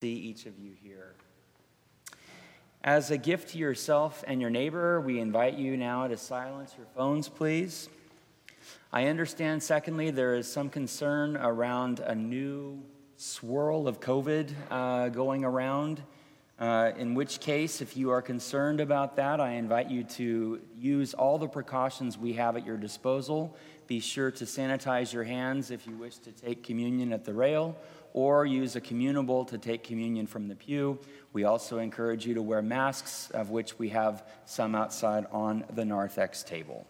see 0.00 0.14
each 0.14 0.46
of 0.46 0.58
you 0.58 0.72
here. 0.82 1.12
As 2.82 3.10
a 3.10 3.18
gift 3.18 3.50
to 3.50 3.58
yourself 3.58 4.24
and 4.26 4.40
your 4.40 4.48
neighbor, 4.48 4.98
we 4.98 5.20
invite 5.20 5.58
you 5.58 5.76
now 5.76 6.06
to 6.06 6.16
silence 6.16 6.74
your 6.78 6.86
phones, 6.96 7.28
please. 7.28 7.90
I 8.94 9.08
understand, 9.08 9.62
secondly, 9.62 10.10
there 10.10 10.34
is 10.36 10.50
some 10.50 10.70
concern 10.70 11.36
around 11.36 12.00
a 12.00 12.14
new 12.14 12.82
swirl 13.18 13.86
of 13.86 14.00
COVID 14.00 14.54
uh, 14.70 15.10
going 15.10 15.44
around. 15.44 16.02
Uh, 16.58 16.92
in 16.96 17.14
which 17.14 17.38
case, 17.40 17.82
if 17.82 17.94
you 17.94 18.08
are 18.08 18.22
concerned 18.22 18.80
about 18.80 19.16
that, 19.16 19.38
I 19.38 19.52
invite 19.52 19.90
you 19.90 20.04
to 20.04 20.62
use 20.78 21.12
all 21.12 21.36
the 21.36 21.48
precautions 21.48 22.16
we 22.16 22.32
have 22.34 22.56
at 22.56 22.64
your 22.64 22.78
disposal. 22.78 23.54
Be 23.86 24.00
sure 24.00 24.30
to 24.30 24.44
sanitize 24.44 25.12
your 25.12 25.24
hands 25.24 25.70
if 25.70 25.86
you 25.86 25.94
wish 25.94 26.16
to 26.18 26.32
take 26.32 26.62
communion 26.62 27.12
at 27.12 27.26
the 27.26 27.34
rail 27.34 27.76
or 28.12 28.44
use 28.44 28.76
a 28.76 28.80
communable 28.80 29.46
to 29.48 29.58
take 29.58 29.84
communion 29.84 30.26
from 30.26 30.48
the 30.48 30.54
pew. 30.54 30.98
We 31.32 31.44
also 31.44 31.78
encourage 31.78 32.26
you 32.26 32.34
to 32.34 32.42
wear 32.42 32.62
masks, 32.62 33.30
of 33.30 33.50
which 33.50 33.78
we 33.78 33.90
have 33.90 34.24
some 34.46 34.74
outside 34.74 35.26
on 35.30 35.64
the 35.74 35.84
narthex 35.84 36.42
table. 36.42 36.86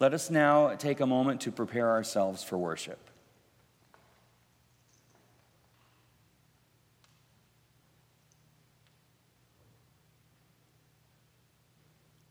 Let 0.00 0.12
us 0.12 0.30
now 0.30 0.74
take 0.74 1.00
a 1.00 1.06
moment 1.06 1.40
to 1.42 1.52
prepare 1.52 1.90
ourselves 1.90 2.42
for 2.42 2.58
worship. 2.58 2.98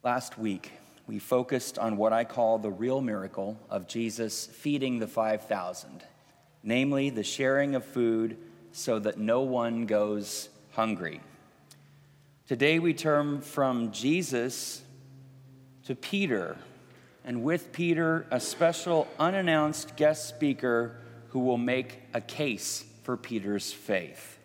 Last 0.04 0.38
week, 0.38 0.72
we 1.08 1.18
focused 1.18 1.80
on 1.80 1.96
what 1.96 2.12
I 2.12 2.26
call 2.26 2.58
the 2.58 2.70
real 2.70 3.00
miracle 3.00 3.58
of 3.70 3.88
Jesus 3.88 4.46
feeding 4.46 5.00
the 5.00 5.08
5,000 5.08 6.04
namely 6.64 7.10
the 7.10 7.24
sharing 7.24 7.76
of 7.76 7.84
food 7.84 8.38
so 8.72 8.98
that 9.00 9.18
no 9.18 9.42
one 9.42 9.86
goes 9.86 10.50
hungry. 10.72 11.22
Today 12.48 12.80
we 12.80 12.94
turn 12.94 13.42
from 13.42 13.92
Jesus 13.92 14.82
to 15.86 15.96
Peter, 15.96 16.58
and 17.26 17.44
with 17.44 17.72
Peter, 17.72 18.26
a 18.32 18.40
special 18.40 19.08
unannounced 19.20 19.96
guest 19.96 20.28
speaker 20.28 20.96
who 21.30 21.40
will 21.40 21.58
make 21.58 22.00
a 22.14 22.22
case 22.22 22.86
for 23.04 23.18
Peter's 23.18 23.72
faith. 23.72 24.40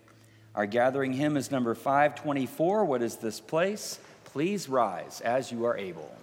Our 0.54 0.66
gathering 0.66 1.12
hymn 1.12 1.36
is 1.36 1.50
number 1.50 1.74
524. 1.74 2.84
What 2.84 3.02
is 3.02 3.16
this 3.16 3.40
place? 3.40 4.00
Please 4.24 4.68
rise 4.68 5.20
as 5.20 5.52
you 5.52 5.64
are 5.64 5.76
able. 5.76 6.14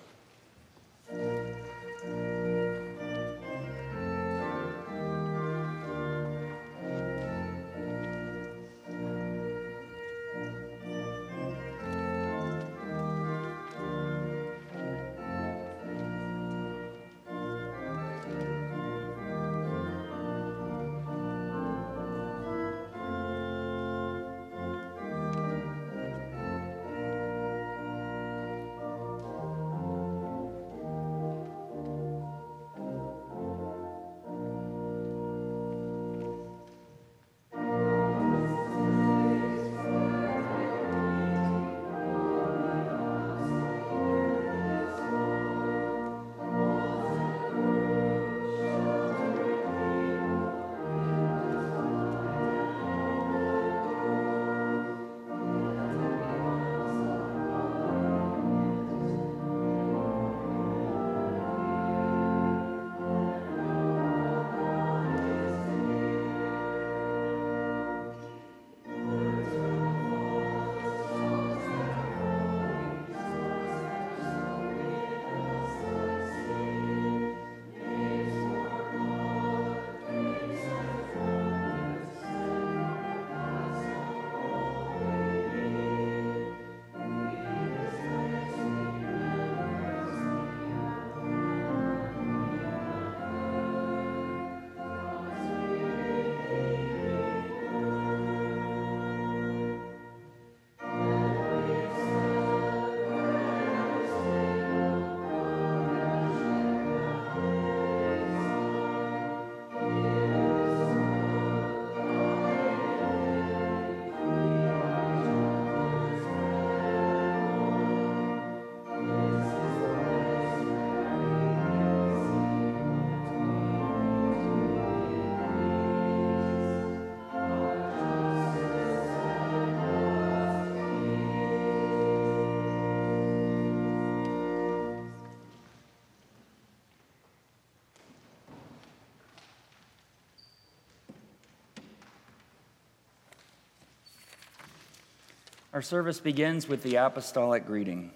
Our 145.75 145.81
service 145.81 146.21
begins 146.21 146.69
with 146.69 146.83
the 146.83 146.95
apostolic 146.95 147.67
greeting. 147.67 148.11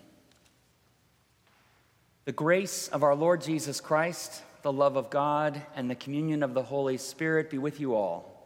The 2.23 2.31
grace 2.31 2.87
of 2.87 3.03
our 3.03 3.13
Lord 3.13 3.41
Jesus 3.41 3.81
Christ, 3.81 4.43
the 4.61 4.71
love 4.71 4.95
of 4.95 5.09
God, 5.09 5.61
and 5.75 5.89
the 5.89 5.95
communion 5.95 6.41
of 6.41 6.53
the 6.53 6.63
Holy 6.63 6.95
Spirit 6.95 7.49
be 7.49 7.57
with 7.57 7.81
you 7.81 7.95
all. 7.95 8.38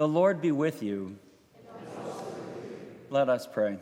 The 0.00 0.08
Lord 0.08 0.40
be 0.40 0.50
with 0.50 0.82
you. 0.82 1.18
Let 3.10 3.28
us 3.28 3.46
pray. 3.46 3.76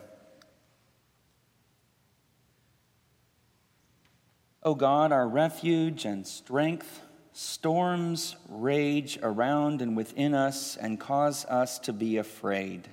O 4.64 4.74
God, 4.74 5.12
our 5.12 5.28
refuge 5.28 6.04
and 6.04 6.26
strength, 6.26 7.02
storms 7.32 8.34
rage 8.48 9.16
around 9.22 9.80
and 9.80 9.96
within 9.96 10.34
us 10.34 10.76
and 10.76 10.98
cause 10.98 11.44
us 11.44 11.78
to 11.78 11.92
be 11.92 12.16
afraid. 12.16 12.88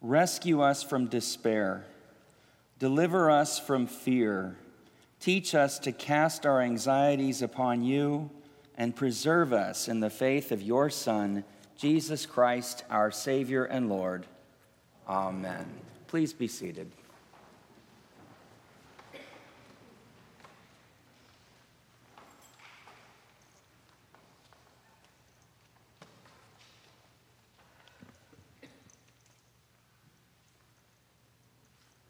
Rescue 0.00 0.62
us 0.62 0.82
from 0.82 1.08
despair. 1.08 1.84
Deliver 2.78 3.30
us 3.30 3.58
from 3.58 3.86
fear. 3.86 4.56
Teach 5.20 5.54
us 5.54 5.78
to 5.80 5.92
cast 5.92 6.46
our 6.46 6.62
anxieties 6.62 7.42
upon 7.42 7.82
you 7.82 8.30
and 8.78 8.96
preserve 8.96 9.52
us 9.52 9.88
in 9.88 10.00
the 10.00 10.08
faith 10.08 10.52
of 10.52 10.62
your 10.62 10.88
Son, 10.88 11.44
Jesus 11.76 12.24
Christ, 12.24 12.84
our 12.88 13.10
Savior 13.10 13.64
and 13.64 13.88
Lord. 13.88 14.26
Amen. 15.08 15.66
Please 16.06 16.32
be 16.32 16.48
seated. 16.48 16.90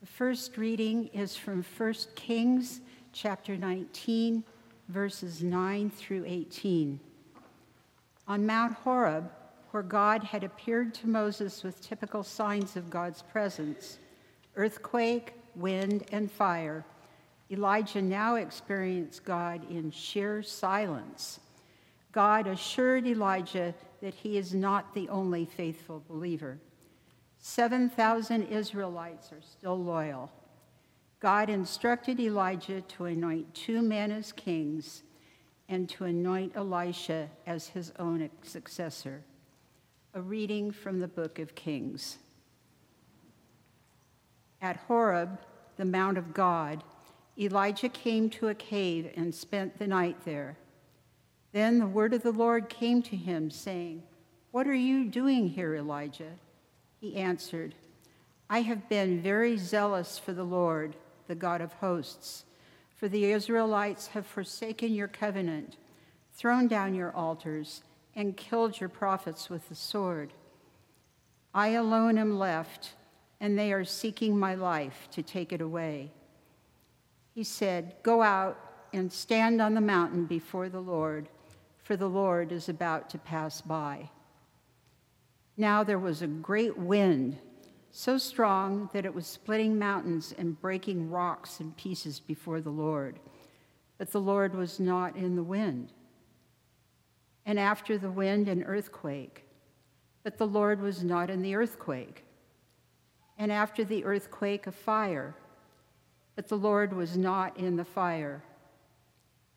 The 0.00 0.06
first 0.06 0.56
reading 0.58 1.08
is 1.08 1.34
from 1.34 1.64
1 1.76 1.94
Kings 2.14 2.81
chapter 3.12 3.56
19, 3.56 4.44
verses 4.88 5.43
9 5.43 5.90
through 5.90 6.25
18. 6.26 7.00
On 8.28 8.46
Mount 8.46 8.75
Horeb, 8.75 9.31
where 9.75 9.82
God 9.82 10.23
had 10.23 10.44
appeared 10.44 10.94
to 10.94 11.09
Moses 11.09 11.65
with 11.65 11.81
typical 11.81 12.23
signs 12.23 12.76
of 12.76 12.91
God's 12.91 13.23
presence 13.23 13.99
earthquake, 14.55 15.32
wind, 15.56 16.05
and 16.12 16.31
fire, 16.31 16.85
Elijah 17.50 18.00
now 18.00 18.37
experienced 18.37 19.25
God 19.25 19.69
in 19.69 19.91
sheer 19.91 20.44
silence. 20.44 21.41
God 22.12 22.47
assured 22.47 23.05
Elijah 23.05 23.75
that 24.00 24.15
he 24.15 24.38
is 24.38 24.55
not 24.55 24.94
the 24.94 25.09
only 25.09 25.44
faithful 25.44 26.05
believer. 26.09 26.61
7,000 27.38 28.44
Israelites 28.44 29.32
are 29.32 29.43
still 29.43 29.82
loyal. 29.82 30.31
God 31.19 31.50
instructed 31.50 32.21
Elijah 32.21 32.81
to 32.81 33.06
anoint 33.06 33.53
two 33.56 33.82
men 33.82 34.12
as 34.12 34.31
kings 34.31 35.03
and 35.69 35.88
to 35.88 36.05
anoint 36.05 36.53
Elisha 36.55 37.28
as 37.45 37.66
his 37.66 37.93
own 37.99 38.31
successor. 38.45 39.25
A 40.16 40.23
reading 40.23 40.71
from 40.71 41.00
the 41.00 41.09
book 41.09 41.40
of 41.40 41.56
Kings. 41.56 42.18
At 44.62 44.76
Horeb, 44.87 45.40
the 45.76 45.85
Mount 45.85 46.18
of 46.18 46.33
God, 46.33 46.85
Elijah 47.37 47.88
came 47.88 48.30
to 48.30 48.47
a 48.47 48.54
cave 48.54 49.11
and 49.16 49.35
spent 49.35 49.76
the 49.76 49.88
night 49.88 50.25
there. 50.25 50.56
Then 51.50 51.80
the 51.80 51.88
word 51.88 52.14
of 52.14 52.23
the 52.23 52.30
Lord 52.30 52.68
came 52.68 53.02
to 53.02 53.16
him, 53.16 53.50
saying, 53.50 54.04
What 54.52 54.68
are 54.68 54.73
you 54.73 55.04
doing 55.04 55.49
here, 55.49 55.75
Elijah? 55.75 56.35
He 57.00 57.16
answered, 57.16 57.75
I 58.49 58.61
have 58.61 58.88
been 58.88 59.21
very 59.21 59.56
zealous 59.56 60.16
for 60.16 60.33
the 60.33 60.44
Lord, 60.44 60.94
the 61.26 61.35
God 61.35 61.61
of 61.61 61.73
hosts, 61.73 62.44
for 62.94 63.09
the 63.09 63.25
Israelites 63.33 64.06
have 64.06 64.28
forsaken 64.28 64.94
your 64.94 65.09
covenant, 65.09 65.76
thrown 66.33 66.68
down 66.68 66.94
your 66.94 67.11
altars, 67.16 67.83
and 68.16 68.37
killed 68.37 68.80
your 68.80 68.88
prophets 68.88 69.50
with 69.50 69.68
the 69.68 69.75
sword. 69.75 70.33
I 71.52 71.68
alone 71.68 72.18
am 72.18 72.38
left, 72.38 72.94
and 73.40 73.59
they 73.59 73.73
are 73.73 73.85
seeking 73.85 74.38
my 74.38 74.54
life 74.54 75.09
to 75.12 75.23
take 75.23 75.52
it 75.52 75.61
away. 75.61 76.12
He 77.35 77.44
said, 77.44 77.97
Go 78.02 78.23
out 78.23 78.59
and 78.92 79.12
stand 79.12 79.61
on 79.61 79.75
the 79.75 79.80
mountain 79.80 80.26
before 80.26 80.68
the 80.68 80.80
Lord, 80.80 81.28
for 81.83 81.97
the 81.97 82.09
Lord 82.09 82.52
is 82.52 82.68
about 82.68 83.11
to 83.11 83.18
pass 83.18 83.61
by. 83.61 84.11
Now 85.56 85.85
there 85.85 85.99
was 85.99 86.23
a 86.23 86.26
great 86.26 86.76
wind, 86.76 87.38
so 87.90 88.18
strong 88.18 88.90
that 88.92 89.04
it 89.04 89.14
was 89.14 89.26
splitting 89.26 89.78
mountains 89.78 90.35
and 90.37 90.61
breaking 90.61 91.11
rocks 91.11 91.61
in 91.61 91.73
pieces 91.73 92.18
before 92.18 92.61
the 92.61 92.71
Lord. 92.71 93.18
But 93.99 94.11
the 94.11 94.21
Lord 94.21 94.54
was 94.54 94.80
not 94.80 95.16
in 95.16 95.37
the 95.37 95.44
wind 95.44 95.92
and 97.47 97.59
after 97.59 97.99
the 97.99 98.11
wind, 98.11 98.49
an 98.49 98.63
earthquake. 98.63 99.45
But 100.23 100.39
the 100.39 100.47
Lord 100.47 100.81
was 100.81 101.05
not 101.05 101.29
in 101.31 101.43
the 101.43 101.55
earthquake. 101.55 102.25
And 103.37 103.53
after 103.53 103.85
the 103.85 104.05
earthquake, 104.05 104.67
a 104.67 104.73
fire. 104.73 105.35
But 106.37 106.49
the 106.49 106.57
Lord 106.57 106.93
was 106.93 107.17
not 107.17 107.57
in 107.59 107.77
the 107.77 107.85
fire. 107.85 108.43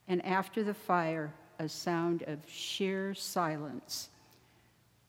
And 0.07 0.25
after 0.25 0.63
the 0.63 0.73
fire, 0.73 1.33
a 1.59 1.69
sound 1.69 2.23
of 2.23 2.39
sheer 2.47 3.13
silence. 3.13 4.09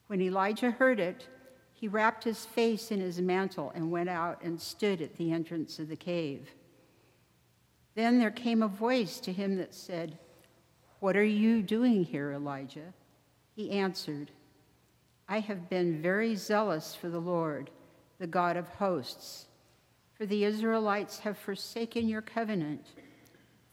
When 0.07 0.21
Elijah 0.21 0.71
heard 0.71 1.01
it, 1.01 1.27
he 1.73 1.89
wrapped 1.89 2.25
his 2.25 2.45
face 2.45 2.91
in 2.91 3.01
his 3.01 3.21
mantle 3.21 3.73
and 3.75 3.91
went 3.91 4.09
out 4.09 4.43
and 4.43 4.61
stood 4.61 5.01
at 5.01 5.17
the 5.17 5.33
entrance 5.33 5.79
of 5.79 5.89
the 5.89 5.97
cave. 5.97 6.51
Then 7.95 8.19
there 8.19 8.31
came 8.31 8.63
a 8.63 8.69
voice 8.69 9.21
to 9.21 9.33
him 9.33 9.57
that 9.57 9.75
said, 9.75 10.19
what 11.01 11.17
are 11.17 11.25
you 11.25 11.63
doing 11.63 12.05
here, 12.05 12.33
Elijah? 12.33 12.93
He 13.55 13.71
answered, 13.71 14.31
I 15.29 15.41
have 15.41 15.69
been 15.69 16.01
very 16.01 16.35
zealous 16.35 16.95
for 16.95 17.09
the 17.09 17.21
Lord, 17.21 17.71
the 18.19 18.27
God 18.27 18.57
of 18.57 18.69
hosts. 18.69 19.47
For 20.15 20.27
the 20.27 20.45
Israelites 20.45 21.21
have 21.21 21.39
forsaken 21.39 22.09
your 22.09 22.23
covenant, 22.23 22.87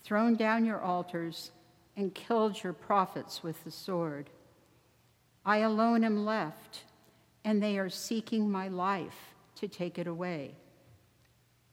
thrown 0.03 0.36
down 0.36 0.65
your 0.65 0.82
altars, 0.82 1.51
and 1.98 2.13
killed 2.13 2.62
your 2.62 2.74
prophets 2.74 3.41
with 3.41 3.63
the 3.63 3.72
sword. 3.72 4.29
I 5.46 5.58
alone 5.58 6.03
am 6.03 6.25
left, 6.25 6.84
and 7.44 7.63
they 7.63 7.79
are 7.79 7.89
seeking 7.89 8.51
my 8.51 8.67
life 8.67 9.34
to 9.55 9.67
take 9.67 9.98
it 9.98 10.08
away. 10.08 10.55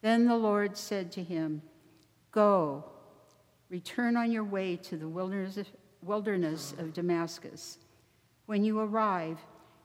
Then 0.00 0.26
the 0.26 0.36
Lord 0.36 0.76
said 0.76 1.12
to 1.12 1.22
him, 1.22 1.62
Go 2.30 2.84
Return 3.72 4.18
on 4.18 4.30
your 4.30 4.44
way 4.44 4.76
to 4.76 4.98
the 4.98 5.08
wilderness 5.08 6.74
of 6.76 6.92
Damascus. 6.92 7.78
When 8.44 8.62
you 8.62 8.78
arrive, 8.78 9.38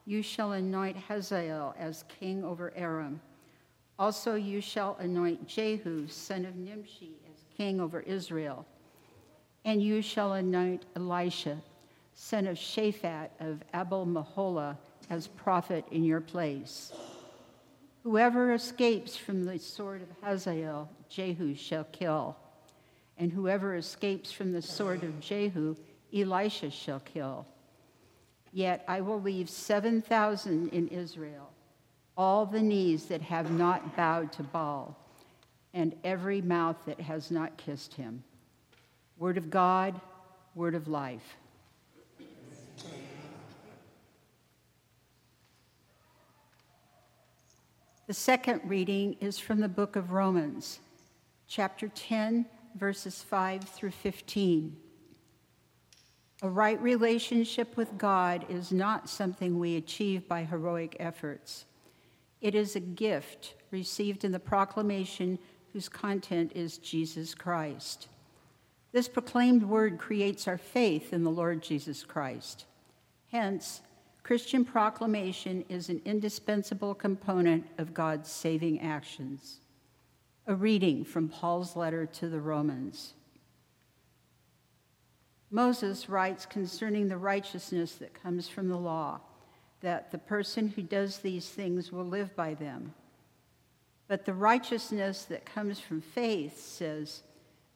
you 0.04 0.20
shall 0.20 0.52
anoint 0.52 0.98
Hazael 0.98 1.74
as 1.78 2.04
king 2.20 2.44
over 2.44 2.70
Aram. 2.76 3.18
Also, 3.98 4.34
you 4.34 4.60
shall 4.60 4.98
anoint 5.00 5.48
Jehu, 5.48 6.06
son 6.06 6.44
of 6.44 6.54
Nimshi, 6.56 7.12
as 7.32 7.46
king 7.56 7.80
over 7.80 8.00
Israel. 8.00 8.66
And 9.64 9.82
you 9.82 10.02
shall 10.02 10.34
anoint 10.34 10.84
Elisha, 10.94 11.56
son 12.12 12.46
of 12.46 12.58
Shaphat 12.58 13.30
of 13.40 13.62
Abel 13.74 14.04
Meholah, 14.04 14.76
as 15.08 15.28
prophet 15.28 15.86
in 15.90 16.04
your 16.04 16.20
place. 16.20 16.92
Whoever 18.02 18.52
escapes 18.52 19.16
from 19.16 19.46
the 19.46 19.58
sword 19.58 20.02
of 20.02 20.08
Hazael, 20.22 20.90
Jehu 21.08 21.54
shall 21.54 21.84
kill 21.84 22.36
and 23.18 23.32
whoever 23.32 23.74
escapes 23.74 24.30
from 24.30 24.52
the 24.52 24.62
sword 24.62 25.02
of 25.02 25.20
Jehu, 25.20 25.76
Elisha 26.14 26.70
shall 26.70 27.00
kill. 27.00 27.46
Yet 28.52 28.84
I 28.88 29.00
will 29.00 29.20
leave 29.20 29.50
7,000 29.50 30.68
in 30.68 30.88
Israel, 30.88 31.50
all 32.16 32.46
the 32.46 32.62
knees 32.62 33.06
that 33.06 33.22
have 33.22 33.50
not 33.50 33.96
bowed 33.96 34.32
to 34.32 34.42
Baal, 34.42 34.96
and 35.74 35.94
every 36.04 36.40
mouth 36.40 36.76
that 36.86 37.00
has 37.00 37.30
not 37.30 37.56
kissed 37.56 37.94
him. 37.94 38.22
Word 39.18 39.36
of 39.36 39.50
God, 39.50 40.00
word 40.54 40.74
of 40.74 40.88
life. 40.88 41.36
The 48.06 48.14
second 48.14 48.62
reading 48.64 49.16
is 49.20 49.38
from 49.38 49.60
the 49.60 49.68
book 49.68 49.94
of 49.94 50.12
Romans, 50.12 50.78
chapter 51.46 51.88
10 51.88 52.46
verses 52.78 53.22
5 53.22 53.64
through 53.64 53.90
15. 53.90 54.76
A 56.42 56.48
right 56.48 56.80
relationship 56.80 57.76
with 57.76 57.98
God 57.98 58.46
is 58.48 58.70
not 58.70 59.08
something 59.08 59.58
we 59.58 59.76
achieve 59.76 60.28
by 60.28 60.44
heroic 60.44 60.96
efforts. 61.00 61.64
It 62.40 62.54
is 62.54 62.76
a 62.76 62.80
gift 62.80 63.54
received 63.70 64.24
in 64.24 64.30
the 64.30 64.38
proclamation 64.38 65.38
whose 65.72 65.88
content 65.88 66.52
is 66.54 66.78
Jesus 66.78 67.34
Christ. 67.34 68.08
This 68.92 69.08
proclaimed 69.08 69.64
word 69.64 69.98
creates 69.98 70.48
our 70.48 70.58
faith 70.58 71.12
in 71.12 71.24
the 71.24 71.30
Lord 71.30 71.62
Jesus 71.62 72.04
Christ. 72.04 72.64
Hence, 73.30 73.82
Christian 74.22 74.64
proclamation 74.64 75.64
is 75.68 75.88
an 75.88 76.00
indispensable 76.04 76.94
component 76.94 77.66
of 77.78 77.94
God's 77.94 78.30
saving 78.30 78.80
actions. 78.80 79.60
A 80.48 80.54
reading 80.54 81.04
from 81.04 81.28
Paul's 81.28 81.76
letter 81.76 82.06
to 82.06 82.28
the 82.30 82.40
Romans. 82.40 83.12
Moses 85.50 86.08
writes 86.08 86.46
concerning 86.46 87.06
the 87.06 87.18
righteousness 87.18 87.96
that 87.96 88.14
comes 88.14 88.48
from 88.48 88.70
the 88.70 88.78
law 88.78 89.20
that 89.82 90.10
the 90.10 90.16
person 90.16 90.68
who 90.68 90.80
does 90.80 91.18
these 91.18 91.46
things 91.50 91.92
will 91.92 92.06
live 92.06 92.34
by 92.34 92.54
them. 92.54 92.94
But 94.06 94.24
the 94.24 94.32
righteousness 94.32 95.26
that 95.26 95.44
comes 95.44 95.80
from 95.80 96.00
faith 96.00 96.58
says, 96.58 97.24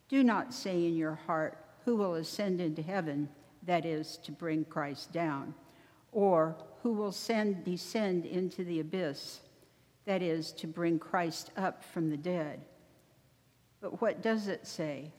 Do 0.09 0.23
not 0.23 0.51
say 0.51 0.87
in 0.87 0.97
your 0.97 1.19
heart, 1.27 1.63
Who 1.85 1.95
will 1.95 2.15
ascend 2.15 2.59
into 2.59 2.81
heaven? 2.81 3.29
That 3.61 3.85
is, 3.85 4.17
to 4.23 4.31
bring 4.31 4.65
Christ 4.65 5.13
down. 5.13 5.53
Or, 6.11 6.55
Who 6.81 6.93
will 6.93 7.11
send, 7.11 7.65
descend 7.65 8.25
into 8.25 8.63
the 8.63 8.79
abyss? 8.79 9.41
That 10.05 10.21
is, 10.21 10.51
to 10.53 10.67
bring 10.67 10.99
Christ 10.99 11.51
up 11.55 11.83
from 11.83 12.09
the 12.09 12.17
dead. 12.17 12.61
But 13.81 14.01
what 14.01 14.21
does 14.21 14.47
it 14.47 14.67
say? 14.67 15.11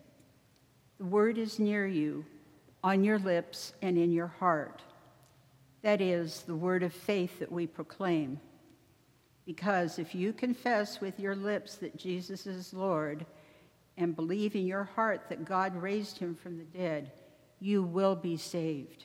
The 0.98 1.04
word 1.04 1.38
is 1.38 1.58
near 1.58 1.86
you, 1.86 2.24
on 2.82 3.02
your 3.02 3.18
lips 3.18 3.72
and 3.82 3.96
in 3.96 4.12
your 4.12 4.26
heart. 4.26 4.82
That 5.82 6.00
is 6.00 6.42
the 6.42 6.54
word 6.54 6.82
of 6.82 6.92
faith 6.92 7.38
that 7.38 7.52
we 7.52 7.66
proclaim. 7.66 8.40
Because 9.46 9.98
if 9.98 10.14
you 10.14 10.32
confess 10.32 11.00
with 11.00 11.20
your 11.20 11.36
lips 11.36 11.76
that 11.76 11.96
Jesus 11.96 12.46
is 12.46 12.72
Lord 12.72 13.26
and 13.96 14.16
believe 14.16 14.54
in 14.54 14.66
your 14.66 14.84
heart 14.84 15.26
that 15.28 15.44
God 15.44 15.76
raised 15.76 16.18
him 16.18 16.34
from 16.34 16.56
the 16.56 16.64
dead, 16.64 17.12
you 17.60 17.82
will 17.82 18.16
be 18.16 18.36
saved. 18.36 19.04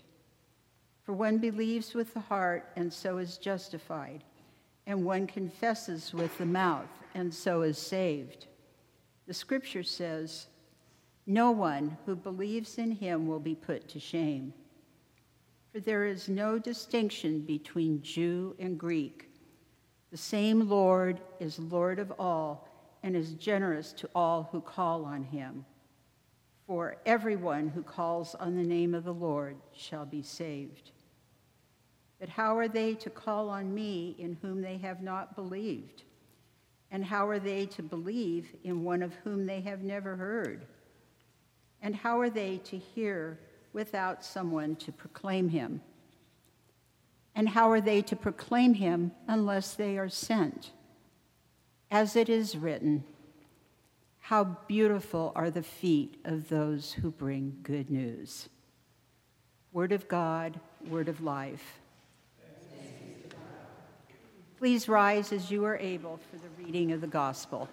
For 1.04 1.14
one 1.14 1.38
believes 1.38 1.94
with 1.94 2.14
the 2.14 2.20
heart 2.20 2.72
and 2.76 2.92
so 2.92 3.18
is 3.18 3.38
justified, 3.38 4.24
and 4.90 5.06
one 5.06 5.28
confesses 5.28 6.16
with 6.16 6.36
the 6.40 6.46
mouth 6.48 6.90
and 7.14 7.32
so 7.32 7.62
is 7.62 7.78
saved. 7.78 8.48
The 9.28 9.36
scripture 9.36 9.84
says, 9.84 10.48
No 11.28 11.52
one 11.52 11.96
who 12.08 12.16
believes 12.16 12.80
in 12.80 12.90
him 12.94 13.28
will 13.28 13.40
be 13.40 13.54
put 13.54 13.88
to 13.90 14.00
shame. 14.00 14.52
For 15.72 15.80
there 15.80 16.06
is 16.06 16.28
no 16.28 16.58
distinction 16.58 17.42
between 17.42 18.02
Jew 18.02 18.56
and 18.58 18.80
Greek. 18.80 19.30
The 20.10 20.18
same 20.18 20.68
Lord 20.68 21.22
is 21.40 21.60
Lord 21.60 22.00
of 22.00 22.12
all 22.18 22.68
and 23.04 23.16
is 23.16 23.34
generous 23.34 23.94
to 23.94 24.10
all 24.16 24.50
who 24.52 24.60
call 24.60 25.06
on 25.06 25.24
him. 25.24 25.66
For 26.66 26.98
everyone 27.06 27.68
who 27.68 27.84
calls 27.84 28.34
on 28.34 28.56
the 28.56 28.64
name 28.64 28.96
of 28.96 29.04
the 29.04 29.14
Lord 29.14 29.58
shall 29.72 30.08
be 30.08 30.24
saved. 30.24 30.94
But 32.20 32.30
how 32.30 32.58
are 32.58 32.68
they 32.68 32.96
to 32.96 33.10
call 33.10 33.50
on 33.50 33.74
me 33.74 34.16
in 34.20 34.38
whom 34.42 34.62
they 34.62 34.78
have 34.78 35.02
not 35.02 35.36
believed? 35.36 36.04
And 36.92 37.06
how 37.06 37.28
are 37.28 37.40
they 37.40 37.66
to 37.68 37.84
believe 37.84 38.48
in 38.64 38.84
one 38.84 39.02
of 39.02 39.14
whom 39.24 39.46
they 39.46 39.62
have 39.62 39.82
never 39.82 40.16
heard? 40.16 40.66
And 41.82 41.96
how 41.96 42.20
are 42.20 42.30
they 42.30 42.58
to 42.58 42.78
hear 42.78 43.40
without 43.74 44.26
someone 44.26 44.76
to 44.78 44.92
proclaim 44.92 45.50
him? 45.50 45.82
And 47.36 47.48
how 47.48 47.72
are 47.72 47.80
they 47.80 48.02
to 48.02 48.16
proclaim 48.16 48.74
him 48.74 49.12
unless 49.28 49.76
they 49.76 49.98
are 49.98 50.10
sent? 50.10 50.72
As 51.90 52.16
it 52.16 52.28
is 52.28 52.58
written, 52.58 53.04
how 54.20 54.44
beautiful 54.68 55.32
are 55.36 55.50
the 55.50 55.64
feet 55.64 56.20
of 56.26 56.50
those 56.50 56.94
who 56.94 57.12
bring 57.12 57.58
good 57.64 57.90
news. 57.90 58.50
Word 59.72 59.92
of 59.92 60.08
God, 60.08 60.60
word 60.88 61.08
of 61.08 61.22
life. 61.22 61.79
Please 64.60 64.90
rise 64.90 65.32
as 65.32 65.50
you 65.50 65.64
are 65.64 65.78
able 65.78 66.20
for 66.30 66.36
the 66.36 66.50
reading 66.62 66.92
of 66.92 67.00
the 67.00 67.08
gospel. 67.08 67.70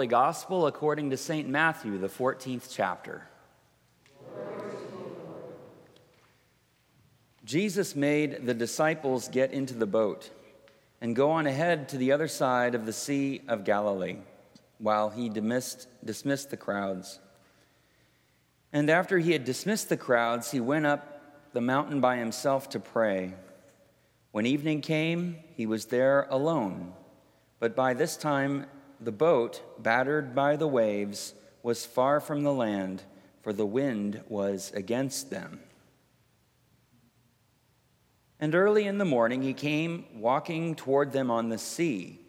Holy 0.00 0.08
Gospel 0.08 0.66
according 0.66 1.10
to 1.10 1.18
St. 1.18 1.46
Matthew, 1.46 1.98
the 1.98 2.08
14th 2.08 2.68
chapter. 2.70 3.28
Jesus 7.44 7.94
made 7.94 8.46
the 8.46 8.54
disciples 8.54 9.28
get 9.28 9.52
into 9.52 9.74
the 9.74 9.84
boat 9.84 10.30
and 11.02 11.14
go 11.14 11.32
on 11.32 11.46
ahead 11.46 11.90
to 11.90 11.98
the 11.98 12.12
other 12.12 12.28
side 12.28 12.74
of 12.74 12.86
the 12.86 12.94
Sea 12.94 13.42
of 13.46 13.64
Galilee 13.64 14.16
while 14.78 15.10
he 15.10 15.28
dismissed, 15.28 15.86
dismissed 16.02 16.48
the 16.48 16.56
crowds. 16.56 17.18
And 18.72 18.88
after 18.88 19.18
he 19.18 19.32
had 19.32 19.44
dismissed 19.44 19.90
the 19.90 19.98
crowds, 19.98 20.50
he 20.50 20.60
went 20.60 20.86
up 20.86 21.52
the 21.52 21.60
mountain 21.60 22.00
by 22.00 22.16
himself 22.16 22.70
to 22.70 22.80
pray. 22.80 23.34
When 24.32 24.46
evening 24.46 24.80
came, 24.80 25.36
he 25.58 25.66
was 25.66 25.84
there 25.84 26.26
alone. 26.30 26.94
But 27.58 27.76
by 27.76 27.92
this 27.92 28.16
time, 28.16 28.64
the 29.00 29.12
boat, 29.12 29.62
battered 29.82 30.34
by 30.34 30.56
the 30.56 30.68
waves, 30.68 31.34
was 31.62 31.86
far 31.86 32.20
from 32.20 32.42
the 32.42 32.52
land, 32.52 33.02
for 33.42 33.52
the 33.52 33.66
wind 33.66 34.22
was 34.28 34.70
against 34.74 35.30
them. 35.30 35.60
And 38.38 38.54
early 38.54 38.86
in 38.86 38.98
the 38.98 39.04
morning 39.04 39.42
he 39.42 39.52
came 39.52 40.04
walking 40.14 40.74
toward 40.74 41.12
them 41.12 41.30
on 41.30 41.48
the 41.48 41.58
sea. 41.58 42.20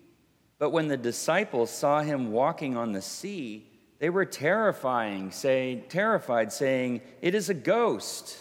But 0.59 0.71
when 0.71 0.87
the 0.87 0.97
disciples 0.97 1.71
saw 1.71 2.01
him 2.01 2.31
walking 2.31 2.77
on 2.77 2.91
the 2.91 3.01
sea, 3.01 3.67
they 3.99 4.09
were 4.09 4.25
terrifying, 4.25 5.31
say, 5.31 5.83
terrified, 5.89 6.51
saying, 6.51 7.01
It 7.21 7.35
is 7.35 7.49
a 7.49 7.53
ghost. 7.53 8.37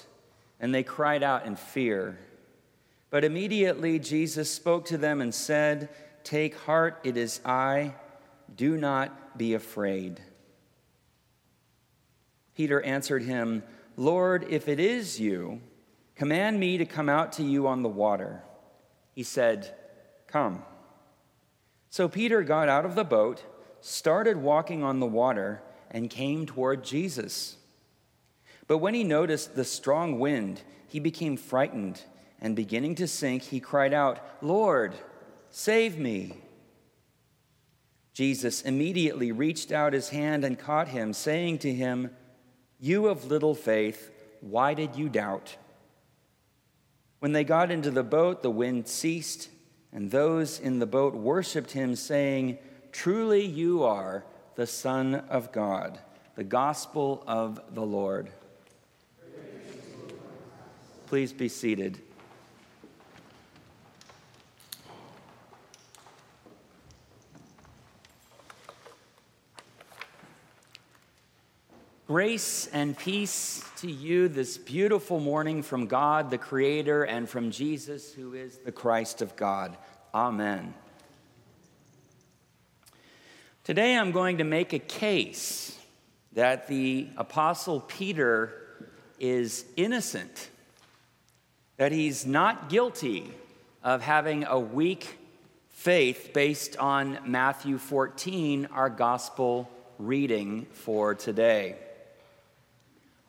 And 0.59 0.75
they 0.75 0.83
cried 0.83 1.23
out 1.23 1.47
in 1.47 1.57
fear. 1.57 2.19
But 3.09 3.25
immediately 3.25 3.99
Jesus 3.99 4.51
spoke 4.51 4.87
to 4.87 4.99
them 4.99 5.21
and 5.21 5.35
said, 5.35 5.89
Take 6.23 6.57
heart, 6.57 7.01
it 7.05 7.17
is 7.17 7.41
I 7.45 7.95
do 8.57 8.77
not 8.77 9.39
be 9.39 9.55
afraid. 9.55 10.21
Peter 12.55 12.81
answered 12.83 13.23
him, 13.23 13.63
Lord, 13.97 14.47
if 14.49 14.69
it 14.69 14.81
is 14.81 15.19
you, 15.21 15.61
command 16.15 16.61
me 16.61 16.79
to 16.79 16.85
come 16.85 17.09
out 17.09 17.33
to 17.35 17.43
you 17.43 17.67
on 17.67 17.83
the 17.83 17.89
water. 17.89 18.43
He 19.15 19.23
said, 19.23 19.75
Come. 20.27 20.63
So 21.89 22.09
Peter 22.09 22.43
got 22.43 22.69
out 22.69 22.85
of 22.85 22.95
the 22.95 23.05
boat, 23.05 23.43
started 23.81 24.37
walking 24.37 24.83
on 24.83 25.01
the 25.01 25.07
water, 25.07 25.63
and 25.91 26.09
came 26.09 26.47
toward 26.47 26.85
Jesus. 26.85 27.57
But 28.67 28.79
when 28.79 28.95
he 28.95 29.03
noticed 29.03 29.57
the 29.57 29.65
strong 29.65 30.21
wind, 30.21 30.63
he 30.87 31.01
became 31.01 31.37
frightened, 31.37 32.03
and 32.41 32.55
beginning 32.55 32.95
to 32.97 33.09
sink, 33.09 33.43
he 33.43 33.59
cried 33.59 33.93
out, 33.93 34.21
Lord, 34.41 34.95
save 35.51 35.99
me. 35.99 36.37
Jesus 38.13 38.63
immediately 38.63 39.33
reached 39.33 39.73
out 39.73 39.93
his 39.93 40.09
hand 40.09 40.45
and 40.45 40.59
caught 40.59 40.89
him, 40.89 41.13
saying 41.13 41.59
to 41.59 41.73
him, 41.73 42.11
You 42.79 43.07
of 43.09 43.27
little 43.27 43.55
faith, 43.55 44.11
why 44.41 44.75
did 44.75 44.97
you 44.97 45.09
doubt? 45.09 45.57
When 47.21 47.33
they 47.33 47.45
got 47.45 47.71
into 47.71 47.91
the 47.91 48.03
boat, 48.03 48.43
the 48.43 48.51
wind 48.51 48.89
ceased, 48.89 49.49
and 49.93 50.11
those 50.11 50.59
in 50.59 50.79
the 50.79 50.87
boat 50.87 51.15
worshiped 51.15 51.73
him, 51.73 51.95
saying, 51.95 52.59
Truly 52.93 53.45
you 53.45 53.85
are 53.85 54.25
the 54.57 54.67
Son 54.67 55.15
of 55.15 55.53
God. 55.53 55.99
The 56.35 56.45
gospel 56.45 57.23
of 57.27 57.61
the 57.75 57.83
Lord. 57.83 58.31
Please 61.07 61.33
be 61.33 61.49
seated. 61.49 62.01
Grace 72.11 72.67
and 72.73 72.99
peace 72.99 73.63
to 73.77 73.89
you 73.89 74.27
this 74.27 74.59
beautiful 74.59 75.21
morning 75.21 75.63
from 75.63 75.87
God, 75.87 76.29
the 76.29 76.39
Creator, 76.39 77.05
and 77.05 77.29
from 77.29 77.53
Jesus, 77.53 78.13
who 78.13 78.35
is 78.35 78.57
the 78.57 78.73
Christ 78.73 79.23
of 79.23 79.37
God. 79.37 79.77
Amen. 80.13 80.75
Today 83.63 83.97
I'm 83.97 84.11
going 84.11 84.39
to 84.39 84.45
make 84.45 84.73
a 84.73 84.81
case 84.81 85.79
that 86.33 86.67
the 86.67 87.07
Apostle 87.17 87.79
Peter 87.79 88.91
is 89.21 89.65
innocent, 89.77 90.51
that 91.77 91.93
he's 91.93 92.27
not 92.27 92.69
guilty 92.69 93.31
of 93.85 94.03
having 94.03 94.43
a 94.43 94.59
weak 94.59 95.17
faith 95.69 96.31
based 96.35 96.77
on 96.77 97.21
Matthew 97.25 97.79
14, 97.79 98.67
our 98.73 98.91
gospel 98.91 99.71
reading 99.97 100.67
for 100.73 101.15
today. 101.15 101.77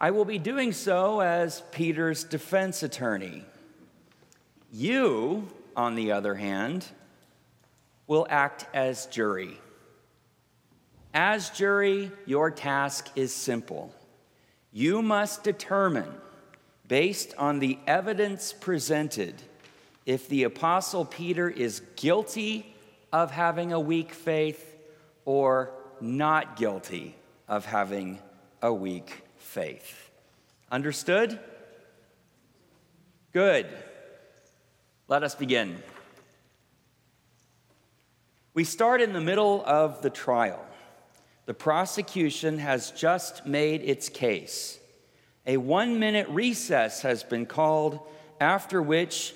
I 0.01 0.09
will 0.09 0.25
be 0.25 0.39
doing 0.39 0.71
so 0.71 1.19
as 1.19 1.61
Peter's 1.71 2.23
defense 2.23 2.81
attorney. 2.81 3.45
You, 4.73 5.47
on 5.75 5.93
the 5.93 6.13
other 6.13 6.33
hand, 6.33 6.87
will 8.07 8.25
act 8.27 8.65
as 8.73 9.05
jury. 9.05 9.59
As 11.13 11.51
jury, 11.51 12.11
your 12.25 12.49
task 12.49 13.11
is 13.15 13.31
simple. 13.31 13.93
You 14.71 15.03
must 15.03 15.43
determine, 15.43 16.11
based 16.87 17.35
on 17.37 17.59
the 17.59 17.77
evidence 17.85 18.53
presented, 18.53 19.35
if 20.07 20.27
the 20.27 20.45
Apostle 20.45 21.05
Peter 21.05 21.47
is 21.47 21.83
guilty 21.95 22.73
of 23.13 23.29
having 23.29 23.71
a 23.71 23.79
weak 23.79 24.13
faith 24.13 24.77
or 25.25 25.69
not 25.99 26.55
guilty 26.55 27.15
of 27.47 27.65
having 27.65 28.17
a 28.63 28.73
weak 28.73 29.25
faith. 29.41 30.09
Understood? 30.71 31.39
Good. 33.33 33.67
Let 35.07 35.23
us 35.23 35.35
begin. 35.35 35.81
We 38.53 38.63
start 38.63 39.01
in 39.01 39.13
the 39.13 39.21
middle 39.21 39.63
of 39.65 40.01
the 40.01 40.09
trial. 40.09 40.65
The 41.45 41.53
prosecution 41.53 42.59
has 42.59 42.91
just 42.91 43.45
made 43.45 43.81
its 43.81 44.09
case. 44.09 44.79
A 45.45 45.57
one 45.57 45.99
minute 45.99 46.27
recess 46.29 47.01
has 47.01 47.23
been 47.23 47.45
called, 47.45 47.99
after 48.39 48.81
which 48.81 49.33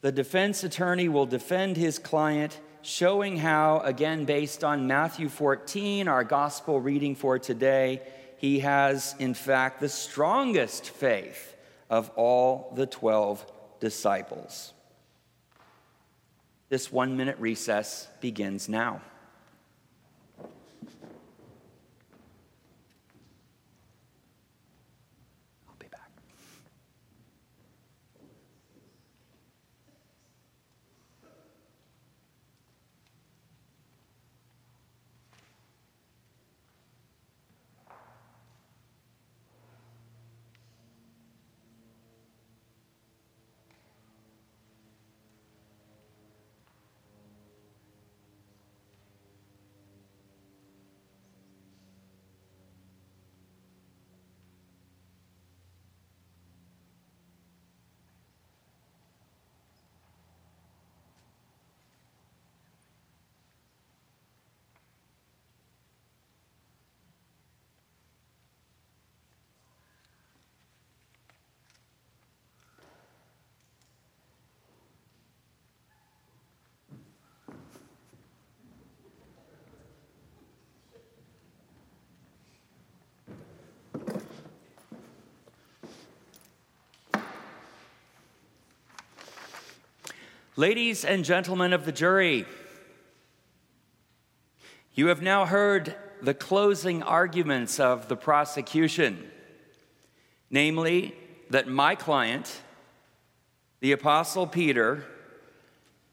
the 0.00 0.12
defense 0.12 0.64
attorney 0.64 1.08
will 1.08 1.26
defend 1.26 1.76
his 1.76 1.98
client, 1.98 2.58
showing 2.82 3.36
how, 3.36 3.80
again, 3.80 4.24
based 4.24 4.64
on 4.64 4.86
Matthew 4.86 5.28
14, 5.28 6.08
our 6.08 6.24
gospel 6.24 6.80
reading 6.80 7.14
for 7.14 7.38
today, 7.38 8.02
he 8.36 8.60
has, 8.60 9.14
in 9.18 9.34
fact, 9.34 9.80
the 9.80 9.88
strongest 9.88 10.90
faith 10.90 11.56
of 11.88 12.10
all 12.16 12.72
the 12.76 12.86
12 12.86 13.44
disciples. 13.80 14.72
This 16.68 16.90
one 16.90 17.16
minute 17.16 17.38
recess 17.38 18.08
begins 18.20 18.68
now. 18.68 19.00
Ladies 90.58 91.04
and 91.04 91.22
gentlemen 91.22 91.74
of 91.74 91.84
the 91.84 91.92
jury, 91.92 92.46
you 94.94 95.08
have 95.08 95.20
now 95.20 95.44
heard 95.44 95.94
the 96.22 96.32
closing 96.32 97.02
arguments 97.02 97.78
of 97.78 98.08
the 98.08 98.16
prosecution, 98.16 99.30
namely, 100.48 101.14
that 101.50 101.68
my 101.68 101.94
client, 101.94 102.62
the 103.80 103.92
Apostle 103.92 104.46
Peter, 104.46 105.04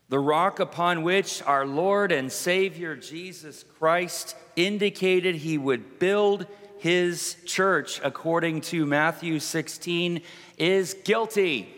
the 0.09 0.19
rock 0.19 0.59
upon 0.59 1.03
which 1.03 1.41
our 1.43 1.65
Lord 1.65 2.11
and 2.11 2.29
Savior 2.29 2.97
Jesus 2.97 3.63
Christ 3.79 4.35
indicated 4.57 5.35
he 5.35 5.57
would 5.57 5.99
build 5.99 6.47
his 6.79 7.37
church 7.45 8.01
according 8.03 8.59
to 8.59 8.85
Matthew 8.85 9.39
16, 9.39 10.21
is 10.57 10.95
guilty 11.05 11.73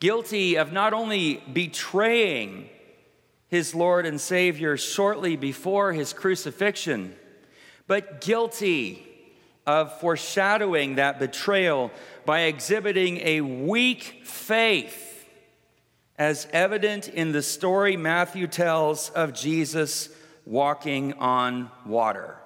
guilty 0.00 0.56
of 0.56 0.72
not 0.72 0.92
only 0.92 1.42
betraying 1.52 2.68
his 3.48 3.74
Lord 3.74 4.06
and 4.06 4.20
Savior 4.20 4.76
shortly 4.76 5.36
before 5.36 5.92
his 5.92 6.12
crucifixion, 6.12 7.14
but 7.86 8.20
guilty 8.20 9.06
of 9.66 9.98
foreshadowing 10.00 10.96
that 10.96 11.18
betrayal 11.18 11.90
by 12.24 12.42
exhibiting 12.42 13.18
a 13.22 13.40
weak 13.40 14.22
faith, 14.24 15.28
as 16.18 16.46
evident 16.52 17.08
in 17.08 17.32
the 17.32 17.42
story 17.42 17.96
Matthew 17.96 18.46
tells 18.46 19.10
of 19.10 19.34
Jesus 19.34 20.08
walking 20.44 21.12
on 21.14 21.70
water. 21.84 22.36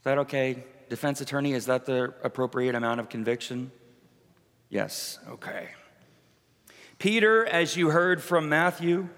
Is 0.00 0.04
that 0.04 0.18
okay? 0.18 0.64
Defense 0.88 1.20
attorney, 1.20 1.52
is 1.52 1.66
that 1.66 1.86
the 1.86 2.12
appropriate 2.22 2.74
amount 2.74 3.00
of 3.00 3.08
conviction? 3.08 3.70
Yes, 4.68 5.18
okay. 5.28 5.68
Peter, 7.02 7.44
as 7.44 7.76
you 7.76 7.90
heard 7.90 8.22
from 8.22 8.48
Matthew, 8.48 9.08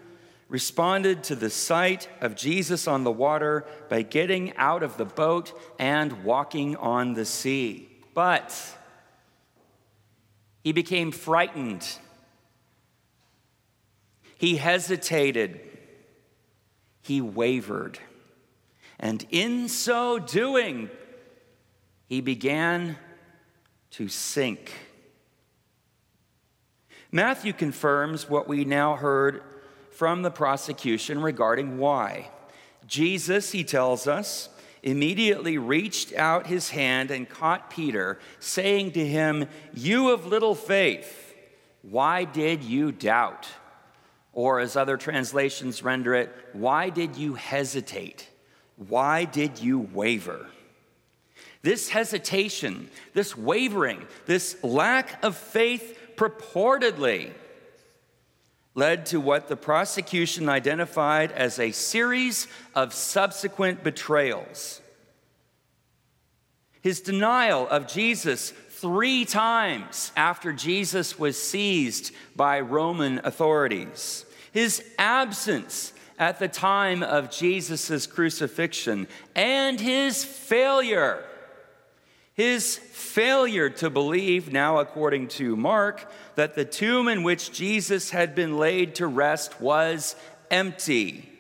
responded 0.49 1.23
to 1.23 1.37
the 1.37 1.51
sight 1.51 2.09
of 2.23 2.35
Jesus 2.35 2.89
on 2.89 3.05
the 3.05 3.13
water 3.13 3.67
by 3.91 4.01
getting 4.01 4.57
out 4.57 4.83
of 4.83 4.97
the 4.97 5.05
boat 5.05 5.53
and 5.79 6.25
walking 6.25 6.77
on 6.77 7.13
the 7.13 7.27
sea. 7.27 7.87
But 8.15 8.59
he 10.63 10.73
became 10.73 11.13
frightened. 11.13 11.87
He 14.39 14.57
hesitated. 14.57 15.61
He 17.03 17.21
wavered. 17.21 17.99
And 18.99 19.27
in 19.29 19.69
so 19.69 20.19
doing, 20.19 20.89
he 22.07 22.23
began 22.23 22.97
to 23.91 24.09
sink. 24.09 24.73
Matthew 27.15 27.53
confirms 27.53 28.29
what 28.29 28.49
we 28.49 28.65
now 28.65 28.97
heard 28.97 29.41
from 29.93 30.23
the 30.23 30.33
prosecution 30.33 31.23
regarding 31.23 31.79
why. 31.79 32.29
Jesus, 32.89 33.53
he 33.53 33.63
tells 33.63 34.09
us, 34.09 34.49
immediately 34.83 35.57
reached 35.57 36.13
out 36.15 36.49
his 36.49 36.71
hand 36.71 37.13
and 37.13 37.29
caught 37.29 37.71
Peter, 37.71 38.19
saying 38.41 38.91
to 38.95 39.07
him, 39.07 39.47
You 39.73 40.11
of 40.11 40.27
little 40.27 40.57
faith, 40.57 41.37
why 41.83 42.25
did 42.25 42.65
you 42.65 42.91
doubt? 42.91 43.47
Or, 44.33 44.59
as 44.59 44.75
other 44.75 44.97
translations 44.97 45.85
render 45.85 46.17
it, 46.17 46.35
why 46.53 46.91
did 46.91 47.15
you 47.15 47.35
hesitate? 47.35 48.29
Why 48.89 49.25
did 49.25 49.61
you 49.61 49.79
waver? 49.79 50.49
This 51.63 51.91
hesitation, 51.91 52.91
this 53.13 53.39
wavering, 53.39 54.05
this 54.27 54.57
lack 54.65 55.23
of 55.23 55.37
faith 55.37 55.97
purportedly 56.17 57.33
led 58.75 59.07
to 59.07 59.21
what 59.21 59.49
the 59.49 59.57
prosecution 59.57 60.49
identified 60.49 61.31
as 61.33 61.59
a 61.59 61.71
series 61.71 62.49
of 62.75 62.93
subsequent 62.93 63.85
betrayals. 63.85 64.81
His 66.81 67.01
denial 67.01 67.69
of 67.69 67.87
Jesus 67.87 68.51
three 68.51 69.25
times 69.25 70.13
after 70.17 70.53
Jesus 70.53 71.19
was 71.19 71.41
seized 71.41 72.13
by 72.37 72.61
Roman 72.61 73.21
authorities, 73.25 74.27
his 74.53 74.85
absence 74.99 75.93
at 76.19 76.39
the 76.39 76.49
time 76.49 77.03
of 77.03 77.31
Jesus' 77.31 78.07
crucifixion, 78.07 79.07
and 79.35 79.81
his 79.81 80.25
failure 80.25 81.25
His 82.35 82.77
failure 82.77 83.71
to 83.71 83.89
believe, 83.89 84.53
now 84.53 84.79
according 84.79 85.29
to 85.29 85.57
Mark, 85.57 86.11
that 86.35 86.57
the 86.57 86.65
tomb 86.65 87.07
in 87.07 87.23
which 87.23 87.53
Jesus 87.53 88.11
had 88.11 88.35
been 88.35 88.59
laid 88.59 88.97
to 88.97 89.07
rest 89.07 89.61
was 89.61 90.17
empty, 90.51 91.31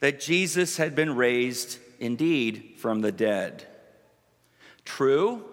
that 0.00 0.20
Jesus 0.20 0.76
had 0.76 0.96
been 0.96 1.14
raised 1.14 1.78
indeed 2.00 2.74
from 2.78 3.00
the 3.00 3.12
dead. 3.12 3.64
True, 4.84 5.44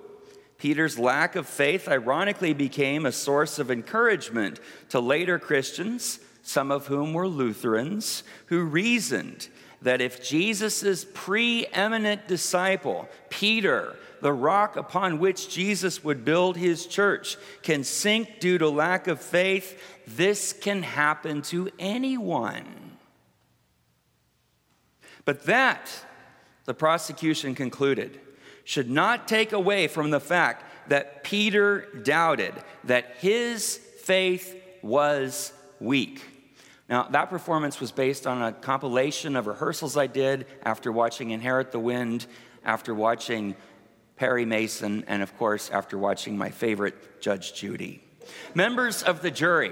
Peter's 0.57 0.97
lack 0.97 1.35
of 1.35 1.47
faith 1.47 1.87
ironically 1.87 2.53
became 2.53 3.05
a 3.05 3.11
source 3.11 3.59
of 3.59 3.69
encouragement 3.69 4.59
to 4.89 4.99
later 4.99 5.37
Christians, 5.37 6.19
some 6.41 6.71
of 6.71 6.87
whom 6.87 7.13
were 7.13 7.27
Lutherans, 7.27 8.23
who 8.47 8.63
reasoned 8.63 9.47
that 9.81 10.01
if 10.01 10.23
Jesus' 10.23 11.05
preeminent 11.13 12.27
disciple, 12.27 13.09
Peter, 13.29 13.95
the 14.21 14.33
rock 14.33 14.75
upon 14.75 15.19
which 15.19 15.49
Jesus 15.49 16.03
would 16.03 16.23
build 16.23 16.55
his 16.55 16.85
church, 16.85 17.37
can 17.63 17.83
sink 17.83 18.39
due 18.39 18.57
to 18.59 18.69
lack 18.69 19.07
of 19.07 19.19
faith, 19.19 19.81
this 20.05 20.53
can 20.53 20.83
happen 20.83 21.41
to 21.43 21.69
anyone. 21.79 22.65
But 25.25 25.45
that, 25.45 25.89
the 26.65 26.73
prosecution 26.73 27.55
concluded, 27.55 28.19
should 28.63 28.89
not 28.89 29.27
take 29.27 29.51
away 29.51 29.87
from 29.87 30.11
the 30.11 30.19
fact 30.19 30.89
that 30.89 31.23
Peter 31.23 31.87
doubted 32.03 32.53
that 32.83 33.15
his 33.17 33.77
faith 34.01 34.55
was 34.81 35.53
weak. 35.79 36.21
Now, 36.91 37.03
that 37.11 37.29
performance 37.29 37.79
was 37.79 37.93
based 37.93 38.27
on 38.27 38.41
a 38.41 38.51
compilation 38.51 39.37
of 39.37 39.47
rehearsals 39.47 39.95
I 39.95 40.07
did 40.07 40.45
after 40.63 40.91
watching 40.91 41.31
Inherit 41.31 41.71
the 41.71 41.79
Wind, 41.79 42.25
after 42.65 42.93
watching 42.93 43.55
Perry 44.17 44.43
Mason, 44.43 45.05
and 45.07 45.23
of 45.23 45.35
course, 45.37 45.69
after 45.69 45.97
watching 45.97 46.37
my 46.37 46.49
favorite, 46.49 47.21
Judge 47.21 47.53
Judy. 47.53 48.03
Members 48.53 49.03
of 49.03 49.21
the 49.21 49.31
jury, 49.31 49.71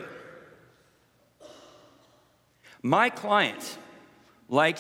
my 2.82 3.10
client, 3.10 3.78
like 4.48 4.78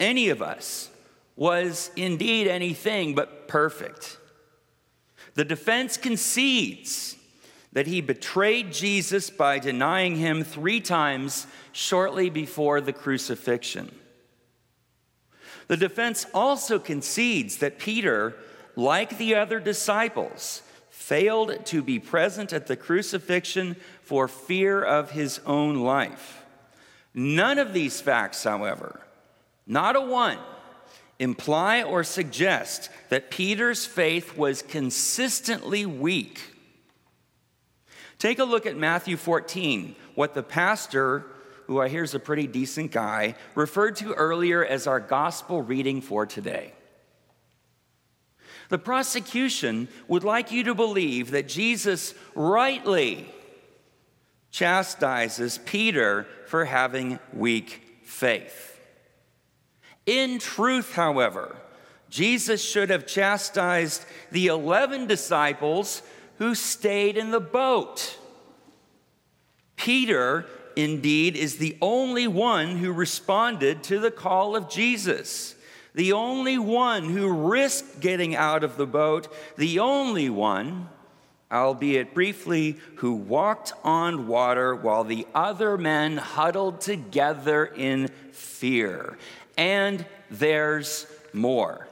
any 0.00 0.30
of 0.30 0.42
us, 0.42 0.90
was 1.36 1.92
indeed 1.94 2.48
anything 2.48 3.14
but 3.14 3.46
perfect. 3.46 4.18
The 5.34 5.44
defense 5.44 5.96
concedes 5.96 7.16
that 7.76 7.86
he 7.86 8.00
betrayed 8.00 8.72
Jesus 8.72 9.28
by 9.28 9.58
denying 9.58 10.16
him 10.16 10.42
three 10.42 10.80
times 10.80 11.46
shortly 11.76 12.30
before 12.30 12.80
the 12.80 12.92
crucifixion. 12.92 13.94
The 15.68 15.76
defense 15.76 16.26
also 16.32 16.78
concedes 16.78 17.58
that 17.58 17.78
Peter, 17.78 18.34
like 18.76 19.18
the 19.18 19.34
other 19.34 19.60
disciples, 19.60 20.62
failed 20.90 21.66
to 21.66 21.82
be 21.82 21.98
present 21.98 22.52
at 22.52 22.66
the 22.66 22.76
crucifixion 22.76 23.76
for 24.00 24.26
fear 24.26 24.82
of 24.82 25.10
his 25.10 25.40
own 25.44 25.76
life. 25.76 26.44
None 27.12 27.58
of 27.58 27.72
these 27.72 28.00
facts, 28.00 28.44
however, 28.44 29.00
not 29.66 29.96
a 29.96 30.00
one, 30.00 30.38
imply 31.18 31.82
or 31.82 32.04
suggest 32.04 32.88
that 33.10 33.30
Peter's 33.30 33.86
faith 33.86 34.36
was 34.36 34.62
consistently 34.62 35.84
weak 35.84 36.56
Take 38.18 38.38
a 38.38 38.44
look 38.44 38.64
at 38.64 38.76
Matthew 38.76 39.16
14, 39.16 39.94
what 40.14 40.34
the 40.34 40.42
pastor, 40.42 41.26
who 41.66 41.80
I 41.80 41.88
hear 41.88 42.04
is 42.04 42.14
a 42.14 42.20
pretty 42.20 42.46
decent 42.46 42.92
guy, 42.92 43.34
referred 43.54 43.96
to 43.96 44.14
earlier 44.14 44.64
as 44.64 44.86
our 44.86 45.00
gospel 45.00 45.62
reading 45.62 46.00
for 46.00 46.26
today. 46.26 46.72
The 48.68 48.78
prosecution 48.78 49.88
would 50.08 50.24
like 50.24 50.50
you 50.50 50.64
to 50.64 50.74
believe 50.74 51.30
that 51.30 51.48
Jesus 51.48 52.14
rightly 52.34 53.28
chastises 54.50 55.58
Peter 55.58 56.26
for 56.46 56.64
having 56.64 57.18
weak 57.32 58.00
faith. 58.02 58.80
In 60.06 60.38
truth, 60.38 60.94
however, 60.94 61.56
Jesus 62.08 62.64
should 62.64 62.90
have 62.90 63.06
chastised 63.06 64.04
the 64.30 64.46
11 64.46 65.06
disciples 65.06 66.02
who 66.38 66.54
stayed 66.54 67.16
in 67.16 67.30
the 67.30 67.40
boat. 67.40 68.18
Peter, 69.76 70.46
indeed, 70.76 71.34
is 71.34 71.56
the 71.56 71.76
only 71.80 72.28
one 72.28 72.76
who 72.76 72.92
responded 72.92 73.82
to 73.84 73.98
the 73.98 74.10
call 74.10 74.54
of 74.54 74.68
Jesus, 74.68 75.56
the 75.94 76.12
only 76.12 76.58
one 76.58 77.10
who 77.10 77.48
risked 77.48 78.00
getting 78.00 78.36
out 78.36 78.62
of 78.62 78.76
the 78.76 78.86
boat, 78.86 79.34
the 79.56 79.78
only 79.78 80.28
one, 80.28 80.88
albeit 81.50 82.12
briefly, 82.12 82.76
who 82.96 83.14
walked 83.14 83.72
on 83.82 84.28
water 84.28 84.74
while 84.74 85.04
the 85.04 85.26
other 85.34 85.78
men 85.78 86.18
huddled 86.18 86.80
together 86.82 87.64
in 87.64 88.08
fear. 88.32 89.16
And 89.56 90.04
there's 90.30 91.06
more. 91.32 91.88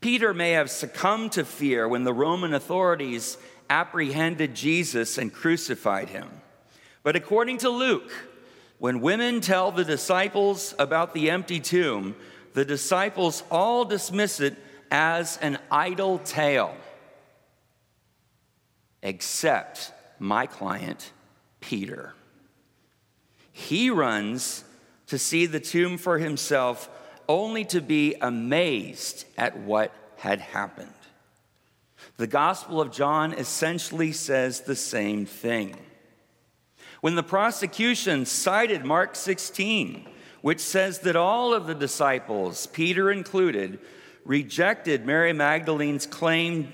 Peter 0.00 0.32
may 0.32 0.52
have 0.52 0.70
succumbed 0.70 1.32
to 1.32 1.44
fear 1.44 1.88
when 1.88 2.04
the 2.04 2.12
Roman 2.12 2.54
authorities 2.54 3.36
apprehended 3.68 4.54
Jesus 4.54 5.18
and 5.18 5.32
crucified 5.32 6.08
him. 6.10 6.28
But 7.02 7.16
according 7.16 7.58
to 7.58 7.68
Luke, 7.68 8.10
when 8.78 9.00
women 9.00 9.40
tell 9.40 9.72
the 9.72 9.84
disciples 9.84 10.74
about 10.78 11.14
the 11.14 11.30
empty 11.30 11.60
tomb, 11.60 12.16
the 12.52 12.64
disciples 12.64 13.42
all 13.50 13.84
dismiss 13.84 14.40
it 14.40 14.56
as 14.90 15.36
an 15.38 15.58
idle 15.70 16.18
tale, 16.18 16.74
except 19.02 19.92
my 20.18 20.46
client, 20.46 21.12
Peter. 21.60 22.14
He 23.52 23.90
runs 23.90 24.64
to 25.06 25.18
see 25.18 25.46
the 25.46 25.60
tomb 25.60 25.98
for 25.98 26.18
himself 26.18 26.90
only 27.28 27.64
to 27.66 27.80
be 27.80 28.14
amazed 28.20 29.24
at 29.36 29.58
what 29.58 29.92
had 30.16 30.40
happened. 30.40 30.92
The 32.16 32.26
Gospel 32.26 32.80
of 32.80 32.92
John 32.92 33.34
essentially 33.34 34.12
says 34.12 34.60
the 34.60 34.76
same 34.76 35.26
thing. 35.26 35.76
When 37.02 37.14
the 37.14 37.22
prosecution 37.22 38.24
cited 38.24 38.84
Mark 38.84 39.14
16, 39.14 40.08
which 40.40 40.60
says 40.60 41.00
that 41.00 41.16
all 41.16 41.52
of 41.52 41.66
the 41.66 41.74
disciples, 41.74 42.66
Peter 42.68 43.10
included, 43.10 43.78
rejected 44.24 45.04
Mary 45.04 45.32
Magdalene's 45.34 46.06
claim 46.06 46.72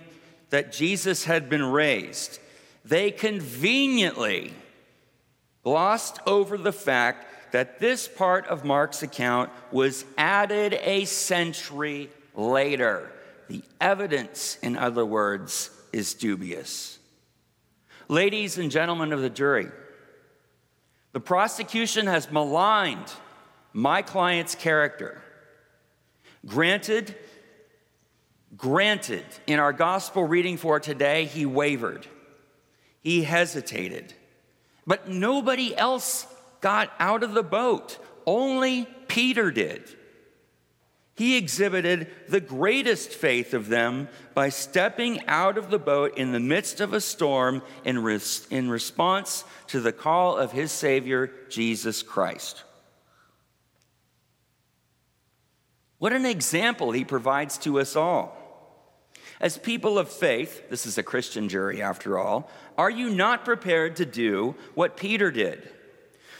that 0.50 0.72
Jesus 0.72 1.24
had 1.24 1.48
been 1.48 1.64
raised, 1.64 2.38
they 2.84 3.10
conveniently 3.10 4.52
glossed 5.64 6.20
over 6.26 6.56
the 6.56 6.72
fact 6.72 7.52
that 7.52 7.80
this 7.80 8.06
part 8.06 8.46
of 8.46 8.64
Mark's 8.64 9.02
account 9.02 9.50
was 9.70 10.04
added 10.16 10.78
a 10.82 11.04
century 11.04 12.10
later. 12.34 13.10
The 13.52 13.62
evidence, 13.82 14.56
in 14.62 14.78
other 14.78 15.04
words, 15.04 15.68
is 15.92 16.14
dubious. 16.14 16.98
Ladies 18.08 18.56
and 18.56 18.70
gentlemen 18.70 19.12
of 19.12 19.20
the 19.20 19.28
jury, 19.28 19.68
the 21.12 21.20
prosecution 21.20 22.06
has 22.06 22.30
maligned 22.30 23.12
my 23.74 24.00
client's 24.00 24.54
character. 24.54 25.20
Granted, 26.46 27.14
granted, 28.56 29.26
in 29.46 29.58
our 29.58 29.74
gospel 29.74 30.24
reading 30.24 30.56
for 30.56 30.80
today, 30.80 31.26
he 31.26 31.44
wavered, 31.44 32.06
he 33.02 33.22
hesitated, 33.22 34.14
but 34.86 35.10
nobody 35.10 35.76
else 35.76 36.26
got 36.62 36.90
out 36.98 37.22
of 37.22 37.34
the 37.34 37.42
boat. 37.42 37.98
Only 38.24 38.88
Peter 39.08 39.50
did. 39.50 39.94
He 41.14 41.36
exhibited 41.36 42.08
the 42.28 42.40
greatest 42.40 43.10
faith 43.10 43.52
of 43.52 43.68
them 43.68 44.08
by 44.34 44.48
stepping 44.48 45.26
out 45.26 45.58
of 45.58 45.70
the 45.70 45.78
boat 45.78 46.16
in 46.16 46.32
the 46.32 46.40
midst 46.40 46.80
of 46.80 46.94
a 46.94 47.00
storm 47.00 47.62
in, 47.84 48.02
res- 48.02 48.46
in 48.50 48.70
response 48.70 49.44
to 49.68 49.80
the 49.80 49.92
call 49.92 50.38
of 50.38 50.52
his 50.52 50.72
Savior, 50.72 51.30
Jesus 51.50 52.02
Christ. 52.02 52.64
What 55.98 56.14
an 56.14 56.26
example 56.26 56.92
he 56.92 57.04
provides 57.04 57.58
to 57.58 57.78
us 57.78 57.94
all. 57.94 58.38
As 59.38 59.58
people 59.58 59.98
of 59.98 60.08
faith, 60.08 60.68
this 60.70 60.86
is 60.86 60.98
a 60.98 61.02
Christian 61.02 61.48
jury 61.48 61.82
after 61.82 62.18
all, 62.18 62.50
are 62.78 62.90
you 62.90 63.10
not 63.10 63.44
prepared 63.44 63.96
to 63.96 64.06
do 64.06 64.54
what 64.74 64.96
Peter 64.96 65.30
did? 65.30 65.68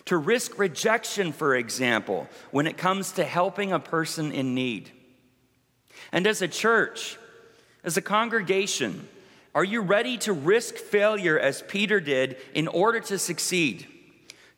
To 0.06 0.16
risk 0.16 0.58
rejection, 0.58 1.32
for 1.32 1.54
example, 1.54 2.28
when 2.50 2.66
it 2.66 2.76
comes 2.76 3.12
to 3.12 3.24
helping 3.24 3.72
a 3.72 3.78
person 3.78 4.32
in 4.32 4.54
need. 4.54 4.90
And 6.10 6.26
as 6.26 6.42
a 6.42 6.48
church, 6.48 7.18
as 7.84 7.96
a 7.96 8.02
congregation, 8.02 9.08
are 9.54 9.64
you 9.64 9.80
ready 9.80 10.16
to 10.18 10.32
risk 10.32 10.76
failure 10.76 11.38
as 11.38 11.62
Peter 11.62 12.00
did 12.00 12.36
in 12.54 12.68
order 12.68 13.00
to 13.00 13.18
succeed? 13.18 13.86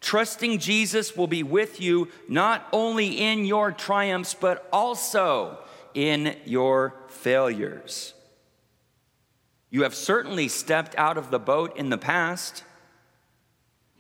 Trusting 0.00 0.58
Jesus 0.58 1.16
will 1.16 1.26
be 1.26 1.42
with 1.42 1.80
you 1.80 2.08
not 2.28 2.68
only 2.72 3.18
in 3.18 3.44
your 3.44 3.72
triumphs, 3.72 4.34
but 4.34 4.68
also 4.72 5.58
in 5.94 6.36
your 6.44 6.94
failures. 7.08 8.14
You 9.70 9.82
have 9.82 9.94
certainly 9.94 10.46
stepped 10.48 10.94
out 10.96 11.16
of 11.16 11.30
the 11.30 11.38
boat 11.38 11.76
in 11.76 11.90
the 11.90 11.98
past. 11.98 12.62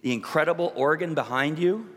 The 0.04 0.12
incredible 0.12 0.70
organ 0.76 1.14
behind 1.14 1.58
you, 1.58 1.88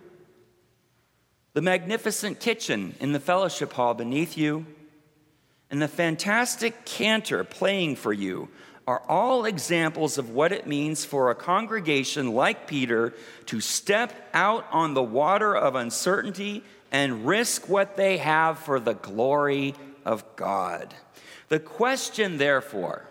the 1.52 1.62
magnificent 1.62 2.39
kitchen 2.39 2.96
in 3.02 3.12
the 3.12 3.20
fellowship 3.20 3.74
hall 3.74 3.93
beneath 3.93 4.38
you, 4.38 4.65
and 5.70 5.82
the 5.82 5.89
fantastic 5.89 6.86
cantor 6.86 7.43
playing 7.43 7.98
for 7.98 8.13
you 8.13 8.48
are 8.88 9.02
all 9.10 9.43
examples 9.43 10.17
of 10.17 10.30
what 10.30 10.54
it 10.54 10.65
means 10.65 11.04
for 11.04 11.30
a 11.30 11.36
congregation 11.36 12.34
like 12.34 12.65
Peter 12.65 13.13
to 13.48 13.60
step 13.60 14.13
out 14.34 14.65
on 14.72 14.93
the 14.93 15.04
water 15.04 15.54
of 15.54 15.76
uncertainty 15.76 16.63
and 16.93 17.28
risk 17.28 17.67
what 17.67 17.98
they 17.98 18.20
have 18.20 18.58
for 18.58 18.80
the 18.80 18.93
glory 18.93 19.76
of 20.06 20.24
God. 20.38 20.93
The 21.50 21.60
question, 21.60 22.38
therefore, 22.38 23.06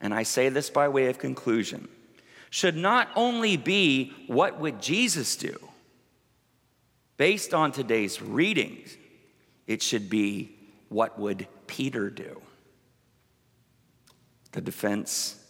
and 0.00 0.14
I 0.14 0.22
say 0.22 0.48
this 0.48 0.70
by 0.70 0.88
way 0.88 1.08
of 1.08 1.18
conclusion, 1.18 1.88
should 2.50 2.76
not 2.76 3.08
only 3.16 3.56
be 3.56 4.12
what 4.26 4.58
would 4.60 4.80
Jesus 4.80 5.36
do? 5.36 5.58
Based 7.16 7.54
on 7.54 7.72
today's 7.72 8.20
readings, 8.20 8.96
it 9.66 9.82
should 9.82 10.08
be 10.10 10.54
what 10.88 11.18
would 11.18 11.48
Peter 11.66 12.10
do? 12.10 12.40
The 14.52 14.60
defense 14.60 15.42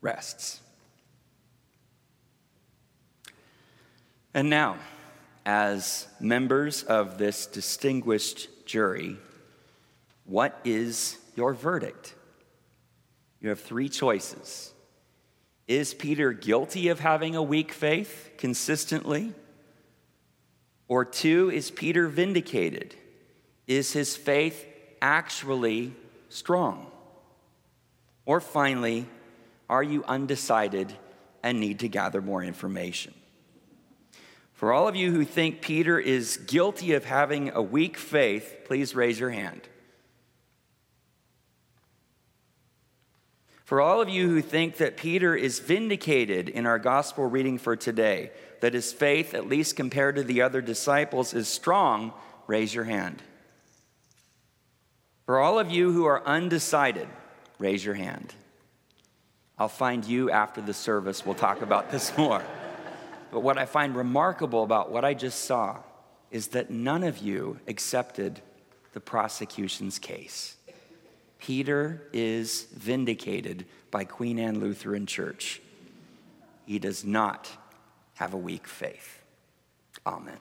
rests. 0.00 0.60
And 4.34 4.48
now, 4.48 4.78
as 5.44 6.06
members 6.20 6.84
of 6.84 7.18
this 7.18 7.46
distinguished 7.46 8.66
jury, 8.66 9.18
what 10.24 10.58
is 10.64 11.18
your 11.36 11.52
verdict? 11.52 12.14
You 13.40 13.48
have 13.48 13.60
three 13.60 13.88
choices. 13.88 14.71
Is 15.68 15.94
Peter 15.94 16.32
guilty 16.32 16.88
of 16.88 17.00
having 17.00 17.36
a 17.36 17.42
weak 17.42 17.72
faith 17.72 18.30
consistently? 18.36 19.32
Or 20.88 21.04
two, 21.04 21.50
is 21.50 21.70
Peter 21.70 22.08
vindicated? 22.08 22.94
Is 23.66 23.92
his 23.92 24.16
faith 24.16 24.66
actually 25.00 25.94
strong? 26.28 26.86
Or 28.26 28.40
finally, 28.40 29.06
are 29.70 29.82
you 29.82 30.04
undecided 30.04 30.92
and 31.42 31.60
need 31.60 31.78
to 31.80 31.88
gather 31.88 32.20
more 32.20 32.42
information? 32.42 33.14
For 34.52 34.72
all 34.72 34.86
of 34.86 34.94
you 34.94 35.10
who 35.10 35.24
think 35.24 35.60
Peter 35.60 35.98
is 35.98 36.36
guilty 36.36 36.92
of 36.92 37.04
having 37.04 37.50
a 37.50 37.62
weak 37.62 37.96
faith, 37.96 38.58
please 38.64 38.94
raise 38.94 39.18
your 39.18 39.30
hand. 39.30 39.62
For 43.72 43.80
all 43.80 44.02
of 44.02 44.10
you 44.10 44.28
who 44.28 44.42
think 44.42 44.76
that 44.76 44.98
Peter 44.98 45.34
is 45.34 45.58
vindicated 45.58 46.50
in 46.50 46.66
our 46.66 46.78
gospel 46.78 47.24
reading 47.24 47.56
for 47.56 47.74
today, 47.74 48.30
that 48.60 48.74
his 48.74 48.92
faith, 48.92 49.32
at 49.32 49.48
least 49.48 49.76
compared 49.76 50.16
to 50.16 50.22
the 50.22 50.42
other 50.42 50.60
disciples, 50.60 51.32
is 51.32 51.48
strong, 51.48 52.12
raise 52.46 52.74
your 52.74 52.84
hand. 52.84 53.22
For 55.24 55.40
all 55.40 55.58
of 55.58 55.70
you 55.70 55.90
who 55.90 56.04
are 56.04 56.22
undecided, 56.26 57.08
raise 57.58 57.82
your 57.82 57.94
hand. 57.94 58.34
I'll 59.58 59.68
find 59.68 60.04
you 60.04 60.30
after 60.30 60.60
the 60.60 60.74
service. 60.74 61.24
We'll 61.24 61.34
talk 61.34 61.62
about 61.62 61.90
this 61.90 62.14
more. 62.18 62.44
But 63.30 63.40
what 63.40 63.56
I 63.56 63.64
find 63.64 63.96
remarkable 63.96 64.64
about 64.64 64.90
what 64.90 65.06
I 65.06 65.14
just 65.14 65.46
saw 65.46 65.78
is 66.30 66.48
that 66.48 66.68
none 66.68 67.04
of 67.04 67.16
you 67.16 67.58
accepted 67.66 68.42
the 68.92 69.00
prosecution's 69.00 69.98
case. 69.98 70.56
Peter 71.42 72.00
is 72.12 72.68
vindicated 72.72 73.66
by 73.90 74.04
Queen 74.04 74.38
Anne 74.38 74.60
Lutheran 74.60 75.06
Church. 75.06 75.60
He 76.66 76.78
does 76.78 77.04
not 77.04 77.50
have 78.14 78.32
a 78.32 78.36
weak 78.36 78.68
faith. 78.68 79.20
Amen. 80.06 80.38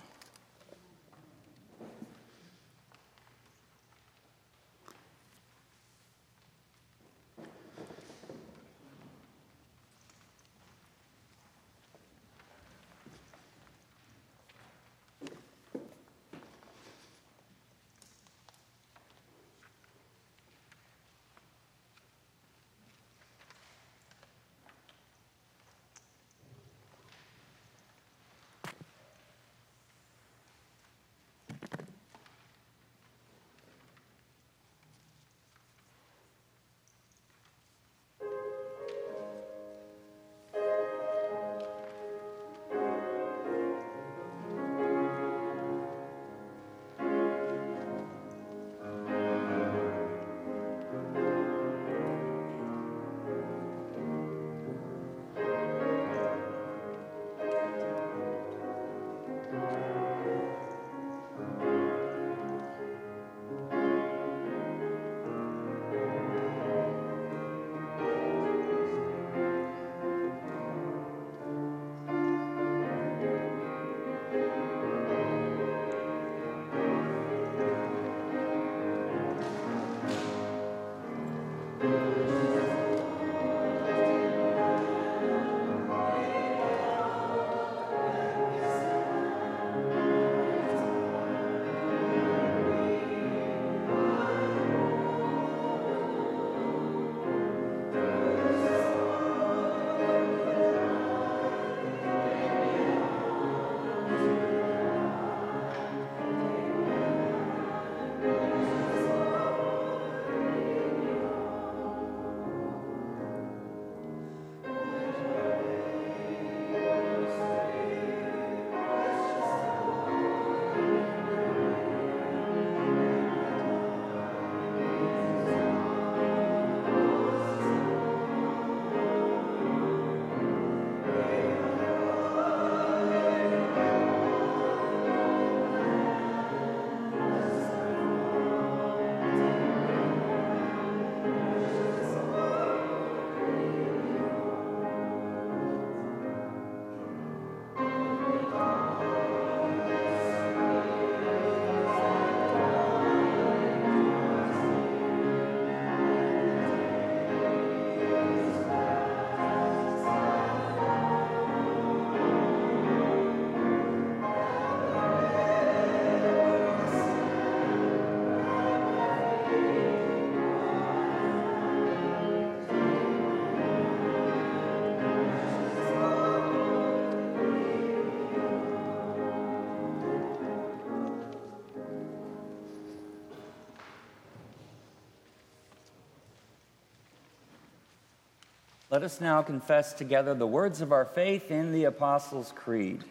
Let 188.91 189.03
us 189.03 189.21
now 189.21 189.41
confess 189.41 189.93
together 189.93 190.33
the 190.33 190.45
words 190.45 190.81
of 190.81 190.91
our 190.91 191.05
faith 191.05 191.49
in 191.49 191.71
the 191.71 191.85
Apostles' 191.85 192.51
Creed. 192.53 193.05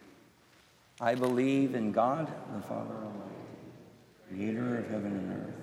I 1.00 1.14
believe 1.14 1.74
in 1.74 1.90
God, 1.90 2.30
the 2.54 2.60
Father 2.60 2.96
Almighty, 2.96 3.40
creator 4.28 4.76
of 4.76 4.90
heaven 4.90 5.12
and 5.16 5.42
earth. 5.42 5.54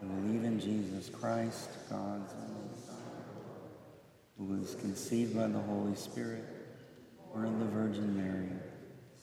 I 0.00 0.04
believe 0.04 0.44
in 0.44 0.60
Jesus 0.60 1.08
Christ, 1.08 1.68
God's 1.90 2.32
only 2.32 2.78
Son, 2.86 2.96
who 4.38 4.44
was 4.44 4.76
conceived 4.76 5.34
by 5.34 5.48
the 5.48 5.58
Holy 5.58 5.96
Spirit, 5.96 6.44
born 7.32 7.46
of 7.46 7.58
the 7.58 7.66
Virgin 7.66 8.16
Mary, 8.16 8.50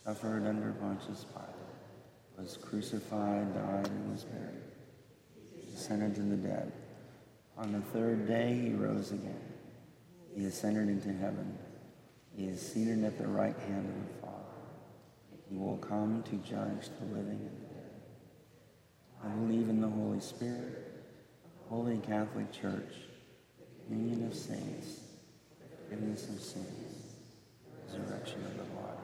suffered 0.04 0.46
under 0.46 0.74
Pontius 0.74 1.26
Pilate, 1.32 2.38
was 2.38 2.58
crucified, 2.58 3.56
died, 3.56 3.88
and 3.88 4.12
was 4.12 4.26
buried. 4.26 4.62
He 5.56 5.72
descended 5.72 6.16
to 6.16 6.22
the 6.22 6.36
dead. 6.36 6.74
On 7.58 7.72
the 7.72 7.80
third 7.80 8.28
day 8.28 8.60
he 8.62 8.72
rose 8.72 9.14
again. 9.14 9.55
He 10.36 10.46
ascended 10.46 10.90
into 10.90 11.14
heaven. 11.14 11.58
He 12.36 12.48
is 12.48 12.62
seated 12.62 13.04
at 13.06 13.18
the 13.18 13.28
right 13.28 13.58
hand 13.68 13.88
of 13.88 13.96
the 13.96 14.22
Father. 14.22 14.36
He 15.50 15.58
will 15.58 15.78
come 15.78 16.24
to 16.24 16.36
judge 16.38 16.90
the 17.00 17.06
living 17.06 17.40
and 17.40 17.62
the 17.62 17.74
dead. 17.74 17.92
I 19.24 19.30
believe 19.30 19.70
in 19.70 19.80
the 19.80 19.88
Holy 19.88 20.20
Spirit, 20.20 20.92
Holy 21.70 21.98
Catholic 22.00 22.52
Church, 22.52 22.94
communion 23.88 24.28
of 24.28 24.36
saints, 24.36 25.00
forgiveness 25.84 26.28
of 26.28 26.42
sins, 26.42 27.14
resurrection 27.88 28.44
of 28.46 28.58
the 28.58 28.64
body. 28.64 29.00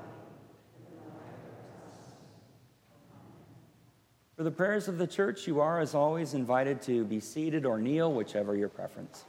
For 4.36 4.44
the 4.44 4.52
prayers 4.52 4.90
of 4.90 4.98
the 4.98 5.08
church, 5.08 5.48
you 5.48 5.62
are, 5.62 5.80
as 5.80 5.96
always, 5.96 6.34
invited 6.34 6.82
to 6.84 7.06
be 7.06 7.20
seated 7.20 7.66
or 7.66 7.80
kneel, 7.80 8.12
whichever 8.12 8.56
your 8.56 8.70
preference. 8.70 9.24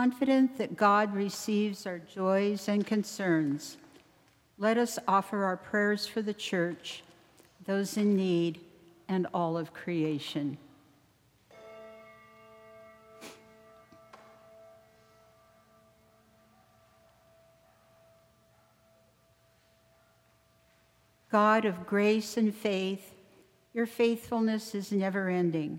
Confident 0.00 0.56
that 0.56 0.78
God 0.78 1.14
receives 1.14 1.86
our 1.86 1.98
joys 1.98 2.68
and 2.68 2.86
concerns, 2.86 3.76
let 4.56 4.78
us 4.78 4.98
offer 5.06 5.44
our 5.44 5.58
prayers 5.58 6.06
for 6.06 6.22
the 6.22 6.32
church, 6.32 7.02
those 7.66 7.98
in 7.98 8.16
need, 8.16 8.60
and 9.08 9.26
all 9.34 9.58
of 9.58 9.74
creation. 9.74 10.56
God 21.30 21.66
of 21.66 21.86
grace 21.86 22.38
and 22.38 22.54
faith, 22.54 23.12
your 23.74 23.84
faithfulness 23.84 24.74
is 24.74 24.92
never 24.92 25.28
ending, 25.28 25.78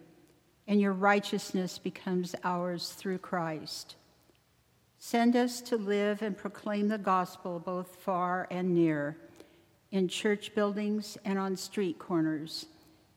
and 0.67 0.79
your 0.79 0.93
righteousness 0.93 1.79
becomes 1.79 2.35
ours 2.43 2.89
through 2.91 3.17
Christ. 3.17 3.95
Send 5.03 5.35
us 5.35 5.61
to 5.61 5.77
live 5.77 6.21
and 6.21 6.37
proclaim 6.37 6.87
the 6.87 6.97
gospel 6.99 7.57
both 7.57 7.95
far 7.95 8.47
and 8.51 8.75
near, 8.75 9.17
in 9.89 10.07
church 10.07 10.53
buildings 10.53 11.17
and 11.25 11.39
on 11.39 11.55
street 11.55 11.97
corners, 11.97 12.67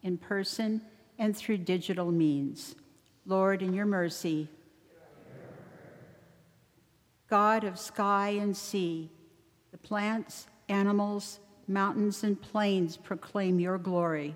in 0.03 0.16
person 0.16 0.80
and 1.18 1.37
through 1.37 1.59
digital 1.59 2.11
means. 2.11 2.74
Lord, 3.26 3.61
in 3.61 3.74
your 3.74 3.85
mercy, 3.85 4.49
God 7.28 7.64
of 7.64 7.78
sky 7.78 8.30
and 8.30 8.57
sea, 8.57 9.11
the 9.70 9.76
plants, 9.76 10.47
animals, 10.70 11.39
mountains, 11.68 12.24
and 12.24 12.41
plains 12.41 12.97
proclaim 12.97 13.61
your 13.61 13.76
glory. 13.76 14.35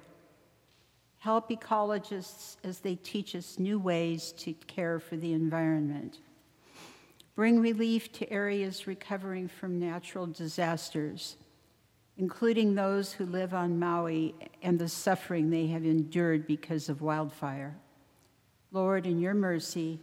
Help 1.17 1.49
ecologists 1.49 2.59
as 2.63 2.81
they 2.81 2.97
teach 2.97 3.35
us 3.35 3.59
new 3.59 3.79
ways 3.79 4.33
to 4.33 4.53
care 4.53 5.01
for 5.01 5.17
the 5.17 5.33
environment. 5.33 6.19
Bring 7.39 7.61
relief 7.61 8.11
to 8.15 8.29
areas 8.33 8.89
recovering 8.89 9.47
from 9.47 9.79
natural 9.79 10.27
disasters, 10.27 11.37
including 12.17 12.75
those 12.75 13.13
who 13.13 13.27
live 13.27 13.55
on 13.55 13.79
Maui 13.79 14.35
and 14.61 14.77
the 14.77 14.89
suffering 14.89 15.49
they 15.49 15.69
have 15.69 15.85
endured 15.85 16.49
because 16.49 16.89
of 16.89 17.01
wildfire. 17.01 17.79
Lord, 18.73 19.07
in 19.07 19.21
your 19.21 19.35
mercy, 19.35 20.01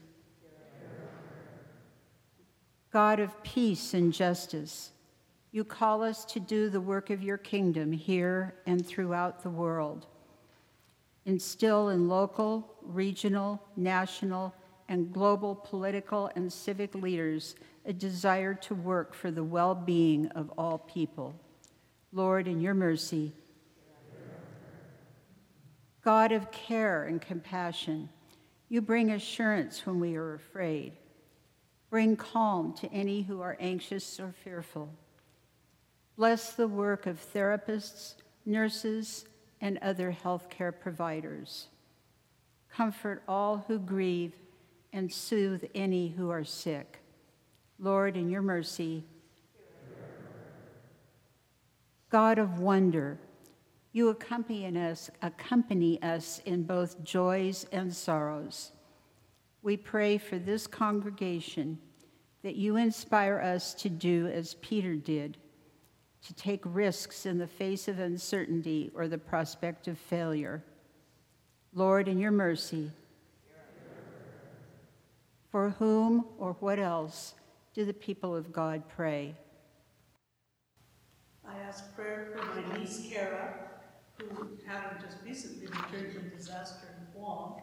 God 2.94 3.20
of 3.20 3.44
peace 3.44 3.94
and 3.94 4.14
justice, 4.14 4.92
you 5.52 5.66
call 5.66 6.04
us 6.04 6.24
to 6.24 6.40
do 6.40 6.70
the 6.70 6.80
work 6.80 7.10
of 7.10 7.22
your 7.22 7.38
kingdom 7.38 7.92
here 7.92 8.56
and 8.66 8.88
throughout 8.88 9.44
the 9.44 9.50
world. 9.50 10.08
Instill 11.26 11.90
in 11.90 12.08
local, 12.08 12.78
regional, 12.82 13.62
national, 13.76 14.56
and 14.88 15.12
global 15.12 15.56
political 15.56 16.30
and 16.36 16.52
civic 16.52 16.94
leaders 16.96 17.56
a 17.86 17.94
desire 17.94 18.54
to 18.54 18.76
work 18.76 19.14
for 19.14 19.32
the 19.32 19.44
well 19.44 19.76
being 19.76 20.28
of 20.30 20.52
all 20.58 20.78
people. 20.78 21.36
Lord, 22.12 22.48
in 22.48 22.62
your 22.62 22.74
mercy, 22.74 23.34
God 26.02 26.32
of 26.32 26.52
care 26.52 27.06
and 27.06 27.22
compassion, 27.22 28.10
you 28.70 28.82
bring 28.82 29.12
assurance 29.12 29.86
when 29.86 30.00
we 30.00 30.16
are 30.16 30.36
afraid. 30.36 30.94
Bring 31.90 32.16
calm 32.16 32.74
to 32.74 32.92
any 32.92 33.24
who 33.24 33.42
are 33.42 33.58
anxious 33.60 34.20
or 34.20 34.34
fearful. 34.44 34.90
Bless 36.16 36.54
the 36.54 36.68
work 36.68 37.06
of 37.06 37.20
therapists, 37.34 38.16
nurses, 38.46 39.26
and 39.62 39.78
other 39.80 40.16
healthcare 40.24 40.74
providers. 40.78 41.68
Comfort 42.72 43.24
all 43.28 43.66
who 43.68 43.80
grieve 43.80 44.34
and 44.96 45.12
soothe 45.12 45.66
any 45.76 46.08
who 46.08 46.30
are 46.30 46.46
sick. 46.46 47.02
Lord, 47.78 48.16
in 48.16 48.30
your 48.30 48.42
mercy, 48.42 49.04
God 52.10 52.40
of 52.40 52.60
wonder, 52.60 53.20
you 53.92 54.08
accompany 54.08 54.66
us, 54.66 55.10
accompany 55.22 56.02
us 56.02 56.42
in 56.46 56.64
both 56.64 57.04
joys 57.04 57.66
and 57.74 57.94
sorrows. 57.94 58.72
We 59.62 59.76
pray 59.76 60.18
for 60.18 60.40
this 60.40 60.66
congregation 60.66 61.78
that 62.42 62.56
you 62.56 62.78
inspire 62.78 63.40
us 63.40 63.74
to 63.74 63.90
do 63.90 64.28
as 64.28 64.54
Peter 64.62 64.96
did 64.96 65.38
to 66.26 66.34
take 66.34 66.62
risks 66.64 67.26
in 67.26 67.38
the 67.38 67.48
face 67.48 67.90
of 67.90 68.00
uncertainty 68.00 68.92
or 68.96 69.10
the 69.10 69.18
prospect 69.18 69.90
of 69.90 69.98
failure. 69.98 70.64
Lord, 71.74 72.08
in 72.08 72.18
your 72.18 72.32
mercy, 72.32 72.92
for 75.56 75.70
whom 75.80 76.26
or 76.38 76.52
what 76.60 76.80
else 76.80 77.34
do 77.74 77.86
the 77.86 77.94
people 77.94 78.36
of 78.36 78.52
God 78.52 78.84
pray? 78.90 79.34
I 81.48 81.58
ask 81.60 81.96
prayer 81.96 82.28
for 82.36 82.44
my 82.60 82.78
niece 82.78 83.08
Kara, 83.10 83.54
who, 84.20 84.50
having 84.68 85.02
just 85.02 85.16
recently 85.24 85.68
returned 85.68 86.14
from 86.14 86.28
disaster 86.38 86.88
in 86.98 87.18
Guam, 87.18 87.54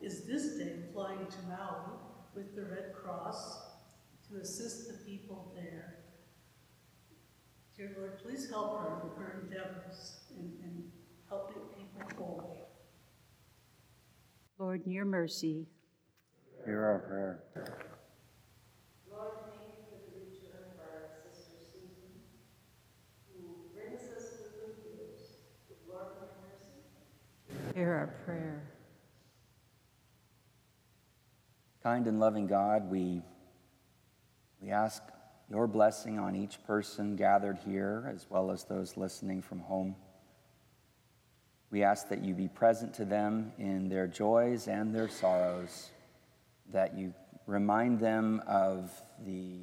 is 0.00 0.26
this 0.28 0.58
day 0.58 0.74
flying 0.92 1.26
to 1.26 1.48
Maui 1.48 1.96
with 2.36 2.54
the 2.54 2.66
Red 2.66 2.94
Cross 2.94 3.62
to 4.28 4.40
assist 4.40 4.86
the 4.86 4.94
people 5.04 5.52
there. 5.56 5.96
Dear 7.76 7.96
Lord, 7.98 8.22
please 8.22 8.48
help 8.48 8.80
her 8.80 9.02
in 9.02 9.20
her 9.20 9.40
endeavors 9.42 10.20
in, 10.38 10.52
in 10.62 10.84
helping 11.28 11.62
people 11.76 12.16
whole. 12.16 12.68
Lord, 14.56 14.86
in 14.86 14.92
your 14.92 15.04
mercy. 15.04 15.66
Hear 16.70 16.84
our 16.84 16.98
prayer. 17.00 17.42
Lord, 19.10 19.32
thank 19.42 19.58
you 19.58 19.82
for 19.90 19.98
the 20.06 20.20
return 20.20 20.70
of 20.70 20.78
our 20.78 21.10
sister 21.26 21.56
Susan, 21.72 22.22
who 23.34 23.42
brings 23.74 24.02
us 24.16 24.38
the 24.38 24.50
good 24.54 24.76
news. 24.84 25.18
Lord, 25.88 26.04
have 26.20 26.28
mercy. 27.58 27.74
Hear 27.74 27.92
our 27.92 28.14
prayer. 28.24 28.62
Kind 31.82 32.06
and 32.06 32.20
loving 32.20 32.46
God, 32.46 32.88
we, 32.88 33.22
we 34.62 34.70
ask 34.70 35.02
your 35.50 35.66
blessing 35.66 36.20
on 36.20 36.36
each 36.36 36.64
person 36.68 37.16
gathered 37.16 37.58
here, 37.66 38.08
as 38.14 38.26
well 38.30 38.52
as 38.52 38.62
those 38.62 38.96
listening 38.96 39.42
from 39.42 39.58
home. 39.58 39.96
We 41.72 41.82
ask 41.82 42.08
that 42.10 42.22
you 42.22 42.32
be 42.32 42.46
present 42.46 42.94
to 42.94 43.04
them 43.04 43.50
in 43.58 43.88
their 43.88 44.06
joys 44.06 44.68
and 44.68 44.94
their 44.94 45.08
sorrows, 45.08 45.90
that 46.72 46.96
you 46.96 47.14
remind 47.46 48.00
them 48.00 48.42
of 48.46 48.90
the 49.24 49.60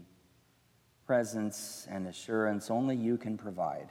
presence 1.05 1.87
and 1.89 2.07
assurance 2.07 2.69
only 2.69 2.95
you 2.95 3.17
can 3.17 3.37
provide. 3.37 3.89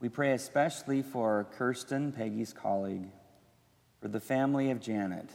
We 0.00 0.08
pray 0.08 0.32
especially 0.32 1.02
for 1.02 1.46
Kirsten, 1.56 2.12
Peggy's 2.12 2.52
colleague, 2.52 3.08
for 4.00 4.08
the 4.08 4.20
family 4.20 4.70
of 4.70 4.80
Janet, 4.80 5.30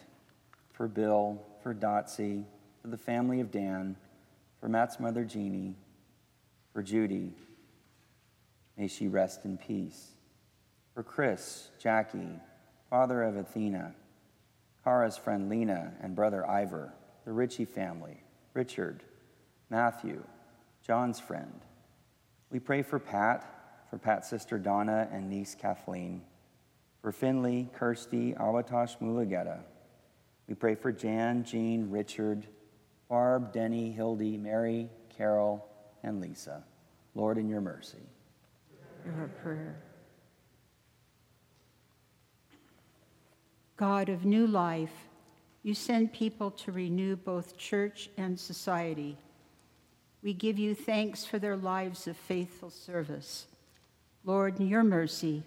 for 0.74 0.88
Bill, 0.88 1.42
for 1.64 1.74
Dotsy, 1.74 2.44
for 2.82 2.88
the 2.88 2.98
family 2.98 3.40
of 3.40 3.52
Dan 3.52 3.96
for 4.60 4.70
Matt's 4.70 5.00
mother, 5.00 5.24
Jeannie, 5.24 5.76
For 6.74 6.84
Judy, 6.84 7.34
may 8.78 8.88
she 8.88 9.08
rest 9.08 9.46
in 9.46 9.58
peace. 9.58 10.12
For 10.94 11.04
Chris, 11.04 11.70
Jackie, 11.80 12.40
father 12.90 13.24
of 13.24 13.36
Athena, 13.36 13.94
Kara's 14.88 15.18
friend 15.18 15.50
Lena 15.50 15.92
and 16.02 16.16
brother 16.16 16.50
Ivor, 16.50 16.94
the 17.26 17.34
Ritchie 17.34 17.66
family, 17.66 18.24
Richard, 18.54 19.04
Matthew, 19.70 20.24
John's 20.82 21.20
friend. 21.20 21.60
We 22.52 22.60
pray 22.60 22.84
for 22.84 22.98
Pat, 22.98 23.84
for 23.90 23.98
Pat's 23.98 24.30
sister 24.30 24.58
Donna 24.58 25.10
and 25.12 25.30
niece 25.30 25.58
Kathleen, 25.60 26.22
for 27.02 27.12
Finley, 27.12 27.68
Kirsty, 27.74 28.32
Awatosh 28.40 28.98
Mulageta. 29.00 29.60
We 30.48 30.56
pray 30.56 30.76
for 30.76 30.94
Jan, 30.94 31.44
Jean, 31.44 31.92
Richard, 31.92 32.48
Barb, 33.10 33.52
Denny, 33.52 33.92
Hildy, 33.92 34.38
Mary, 34.38 34.90
Carol, 35.18 35.68
and 36.02 36.22
Lisa. 36.22 36.64
Lord, 37.14 37.38
in 37.38 37.50
your 37.50 37.60
mercy. 37.60 38.08
Hear 39.04 39.16
our 39.20 39.28
prayer. 39.44 39.87
God 43.78 44.10
of 44.10 44.26
new 44.26 44.48
life, 44.48 45.08
you 45.62 45.74
send 45.74 46.12
people 46.12 46.50
to 46.52 46.72
renew 46.72 47.16
both 47.16 47.58
church 47.58 48.10
and 48.18 48.40
society. 48.40 49.18
We 50.24 50.34
give 50.34 50.58
you 50.58 50.74
thanks 50.74 51.26
for 51.26 51.38
their 51.40 51.56
lives 51.56 52.08
of 52.08 52.18
faithful 52.18 52.72
service. 52.72 53.46
Lord, 54.26 54.60
in 54.60 54.68
your 54.68 54.84
mercy, 54.84 55.44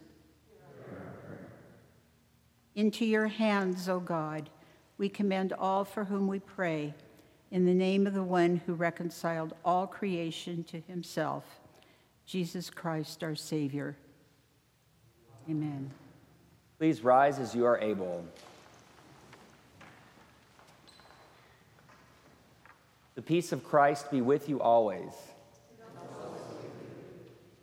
into 2.76 3.05
your 3.05 3.26
hands, 3.26 3.89
O 3.89 3.99
God, 3.99 4.49
we 4.97 5.09
commend 5.09 5.53
all 5.53 5.85
for 5.85 6.05
whom 6.05 6.28
we 6.28 6.39
pray, 6.39 6.95
in 7.51 7.66
the 7.66 7.74
name 7.74 8.07
of 8.07 8.14
the 8.14 8.22
one 8.22 8.62
who 8.64 8.74
reconciled 8.74 9.55
all 9.64 9.87
creation 9.87 10.62
to 10.64 10.81
himself, 10.81 11.45
Jesus 12.26 12.70
Christ, 12.70 13.24
our 13.24 13.35
Savior. 13.35 13.97
Amen. 15.49 15.91
Please 16.81 17.05
rise 17.05 17.39
as 17.39 17.55
you 17.55 17.66
are 17.66 17.78
able. 17.78 18.24
The 23.16 23.20
peace 23.20 23.53
of 23.53 23.62
Christ 23.62 24.11
be 24.11 24.22
with 24.22 24.49
you 24.49 24.62
always. 24.62 25.12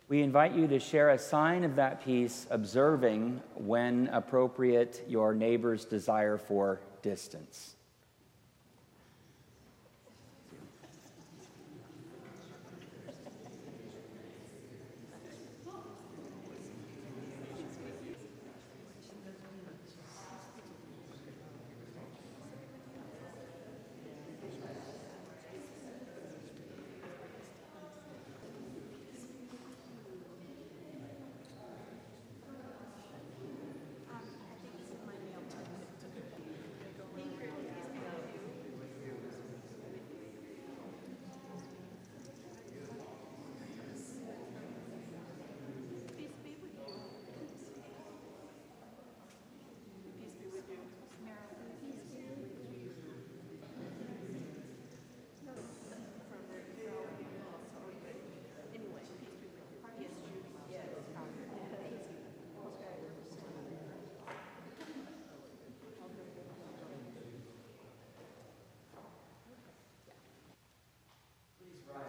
We 0.06 0.22
invite 0.22 0.54
you 0.54 0.68
to 0.68 0.78
share 0.78 1.10
a 1.10 1.18
sign 1.18 1.64
of 1.64 1.74
that 1.74 2.04
peace, 2.04 2.46
observing, 2.48 3.42
when 3.56 4.06
appropriate, 4.12 5.04
your 5.08 5.34
neighbor's 5.34 5.84
desire 5.84 6.38
for 6.38 6.78
distance. 7.02 7.74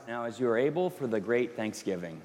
Now, 0.09 0.23
as 0.23 0.39
you 0.39 0.49
are 0.49 0.57
able, 0.57 0.89
for 0.89 1.05
the 1.05 1.19
great 1.19 1.55
Thanksgiving. 1.55 2.19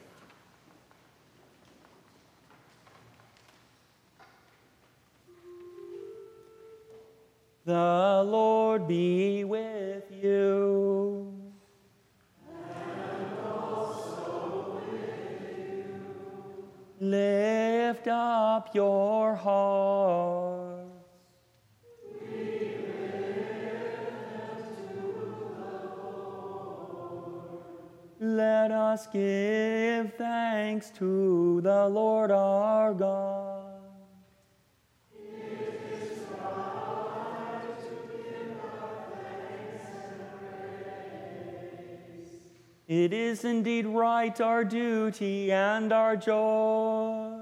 It 43.03 43.12
is 43.12 43.45
indeed 43.45 43.86
right, 43.86 44.40
our 44.40 44.62
duty 44.64 45.51
and 45.51 45.92
our 45.92 46.16
joy, 46.16 47.40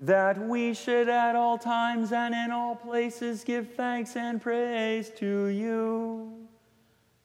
that 0.00 0.36
we 0.36 0.74
should 0.74 1.08
at 1.08 1.36
all 1.36 1.56
times 1.56 2.10
and 2.10 2.34
in 2.34 2.50
all 2.50 2.74
places 2.74 3.44
give 3.44 3.74
thanks 3.74 4.16
and 4.16 4.42
praise 4.42 5.10
to 5.18 5.46
you, 5.46 6.48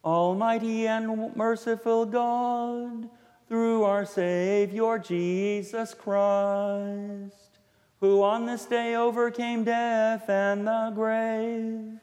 Almighty 0.05 0.85
and 0.85 1.35
merciful 1.35 2.05
God, 2.05 3.09
through 3.49 3.83
our 3.83 4.05
Savior 4.05 4.99
Jesus 4.99 5.95
Christ, 5.95 7.57
who 7.99 8.21
on 8.21 8.45
this 8.45 8.65
day 8.65 8.93
overcame 8.93 9.63
death 9.63 10.29
and 10.29 10.67
the 10.67 10.91
grave, 10.93 11.99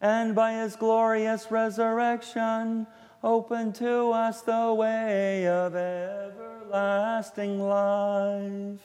and 0.00 0.34
by 0.34 0.54
his 0.54 0.76
glorious 0.76 1.50
resurrection, 1.50 2.86
open 3.26 3.72
to 3.72 4.12
us 4.12 4.42
the 4.42 4.72
way 4.72 5.48
of 5.48 5.74
everlasting 5.74 7.60
life. 7.60 8.78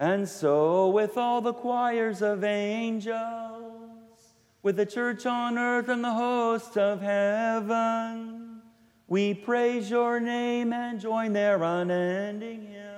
And 0.00 0.28
so, 0.28 0.88
with 0.88 1.16
all 1.16 1.40
the 1.40 1.52
choirs 1.52 2.20
of 2.20 2.42
angels, 2.42 3.14
with 4.64 4.74
the 4.76 4.84
church 4.84 5.26
on 5.26 5.56
earth 5.56 5.88
and 5.88 6.02
the 6.02 6.10
hosts 6.10 6.76
of 6.76 7.00
heaven, 7.00 8.62
we 9.06 9.32
praise 9.32 9.88
your 9.88 10.18
name 10.18 10.72
and 10.72 11.00
join 11.00 11.32
their 11.32 11.62
unending 11.62 12.66
hymn. 12.66 12.97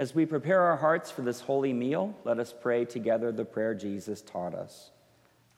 As 0.00 0.14
we 0.14 0.24
prepare 0.24 0.62
our 0.62 0.78
hearts 0.78 1.10
for 1.10 1.20
this 1.20 1.42
holy 1.42 1.74
meal, 1.74 2.14
let 2.24 2.38
us 2.38 2.54
pray 2.58 2.86
together 2.86 3.30
the 3.30 3.44
prayer 3.44 3.74
Jesus 3.74 4.22
taught 4.22 4.54
us 4.54 4.92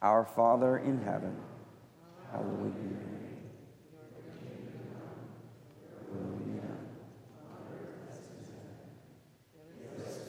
Our 0.03 0.25
Father 0.25 0.79
in 0.79 1.01
heaven, 1.05 1.37
hallowed 2.33 2.75
be 2.75 2.89
your 2.89 2.99
name. 2.99 3.19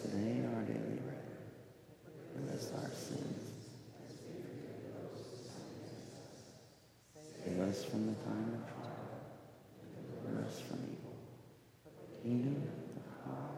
Today 0.04 0.46
our 0.56 0.62
daily 0.62 1.00
bread. 1.02 1.26
Forgive 2.36 2.54
us 2.54 2.72
our 2.76 2.92
sins. 2.92 3.52
Save 7.44 7.60
us 7.62 7.84
from 7.84 8.06
the 8.06 8.14
time 8.14 8.62
of 8.62 8.68
trial. 8.76 8.94
Deliver 10.22 10.46
us 10.46 10.62
from 10.70 10.78
evil. 10.84 11.16
Kingdom, 12.22 12.62
the 12.94 13.02
power, 13.28 13.50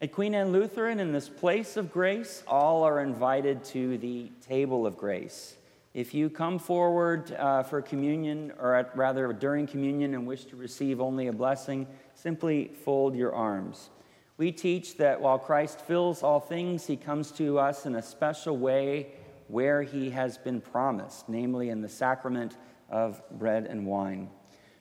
At 0.00 0.12
Queen 0.12 0.32
Anne 0.32 0.52
Lutheran, 0.52 1.00
in 1.00 1.10
this 1.10 1.28
place 1.28 1.76
of 1.76 1.90
grace, 1.90 2.44
all 2.46 2.84
are 2.84 3.00
invited 3.00 3.64
to 3.64 3.98
the 3.98 4.30
table 4.46 4.86
of 4.86 4.96
grace. 4.96 5.56
If 5.92 6.14
you 6.14 6.30
come 6.30 6.60
forward 6.60 7.32
uh, 7.32 7.64
for 7.64 7.82
communion, 7.82 8.52
or 8.60 8.76
at, 8.76 8.96
rather 8.96 9.32
during 9.32 9.66
communion, 9.66 10.14
and 10.14 10.24
wish 10.24 10.44
to 10.44 10.56
receive 10.56 11.00
only 11.00 11.26
a 11.26 11.32
blessing, 11.32 11.84
simply 12.14 12.70
fold 12.84 13.16
your 13.16 13.34
arms. 13.34 13.90
We 14.36 14.52
teach 14.52 14.98
that 14.98 15.20
while 15.20 15.36
Christ 15.36 15.80
fills 15.80 16.22
all 16.22 16.38
things, 16.38 16.86
he 16.86 16.96
comes 16.96 17.32
to 17.32 17.58
us 17.58 17.84
in 17.84 17.96
a 17.96 18.02
special 18.02 18.56
way 18.56 19.08
where 19.48 19.82
he 19.82 20.10
has 20.10 20.38
been 20.38 20.60
promised, 20.60 21.28
namely 21.28 21.70
in 21.70 21.80
the 21.80 21.88
sacrament 21.88 22.56
of 22.88 23.20
bread 23.32 23.66
and 23.66 23.84
wine. 23.84 24.30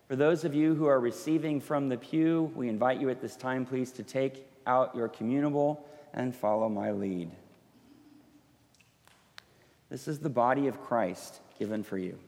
For 0.08 0.16
those 0.16 0.46
of 0.46 0.54
you 0.54 0.76
who 0.76 0.86
are 0.86 1.00
receiving 1.00 1.60
from 1.60 1.90
the 1.90 1.98
pew, 1.98 2.52
we 2.54 2.70
invite 2.70 3.02
you 3.02 3.10
at 3.10 3.20
this 3.20 3.36
time, 3.36 3.66
please, 3.66 3.92
to 3.94 4.04
take 4.04 4.47
out 4.68 4.94
your 4.96 5.10
communable 5.10 5.80
and 6.14 6.36
follow 6.36 6.70
my 6.70 6.92
lead. 6.92 7.32
This 9.90 10.08
is 10.08 10.20
the 10.20 10.30
body 10.30 10.68
of 10.68 10.82
Christ 10.82 11.40
given 11.58 11.84
for 11.84 11.98
you. 11.98 12.20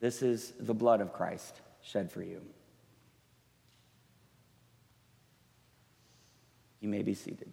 This 0.00 0.22
is 0.22 0.52
the 0.58 0.74
blood 0.74 1.00
of 1.00 1.12
Christ 1.12 1.60
shed 1.82 2.10
for 2.10 2.22
you. 2.22 2.40
You 6.80 6.88
may 6.88 7.02
be 7.02 7.14
seated. 7.14 7.52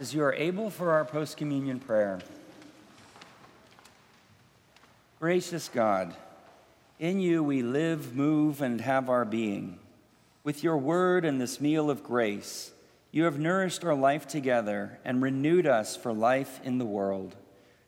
As 0.00 0.14
you 0.14 0.22
are 0.22 0.34
able 0.34 0.70
for 0.70 0.90
our 0.90 1.04
post 1.04 1.36
communion 1.36 1.78
prayer. 1.78 2.20
Gracious 5.20 5.68
God, 5.68 6.14
in 6.98 7.20
you 7.20 7.42
we 7.42 7.62
live, 7.62 8.14
move, 8.14 8.60
and 8.60 8.80
have 8.80 9.08
our 9.08 9.24
being. 9.24 9.78
With 10.42 10.62
your 10.62 10.76
word 10.76 11.24
and 11.24 11.40
this 11.40 11.60
meal 11.60 11.88
of 11.88 12.02
grace, 12.02 12.72
you 13.10 13.24
have 13.24 13.38
nourished 13.38 13.84
our 13.84 13.94
life 13.94 14.26
together 14.26 14.98
and 15.04 15.22
renewed 15.22 15.66
us 15.66 15.96
for 15.96 16.12
life 16.12 16.60
in 16.64 16.78
the 16.78 16.84
world. 16.84 17.36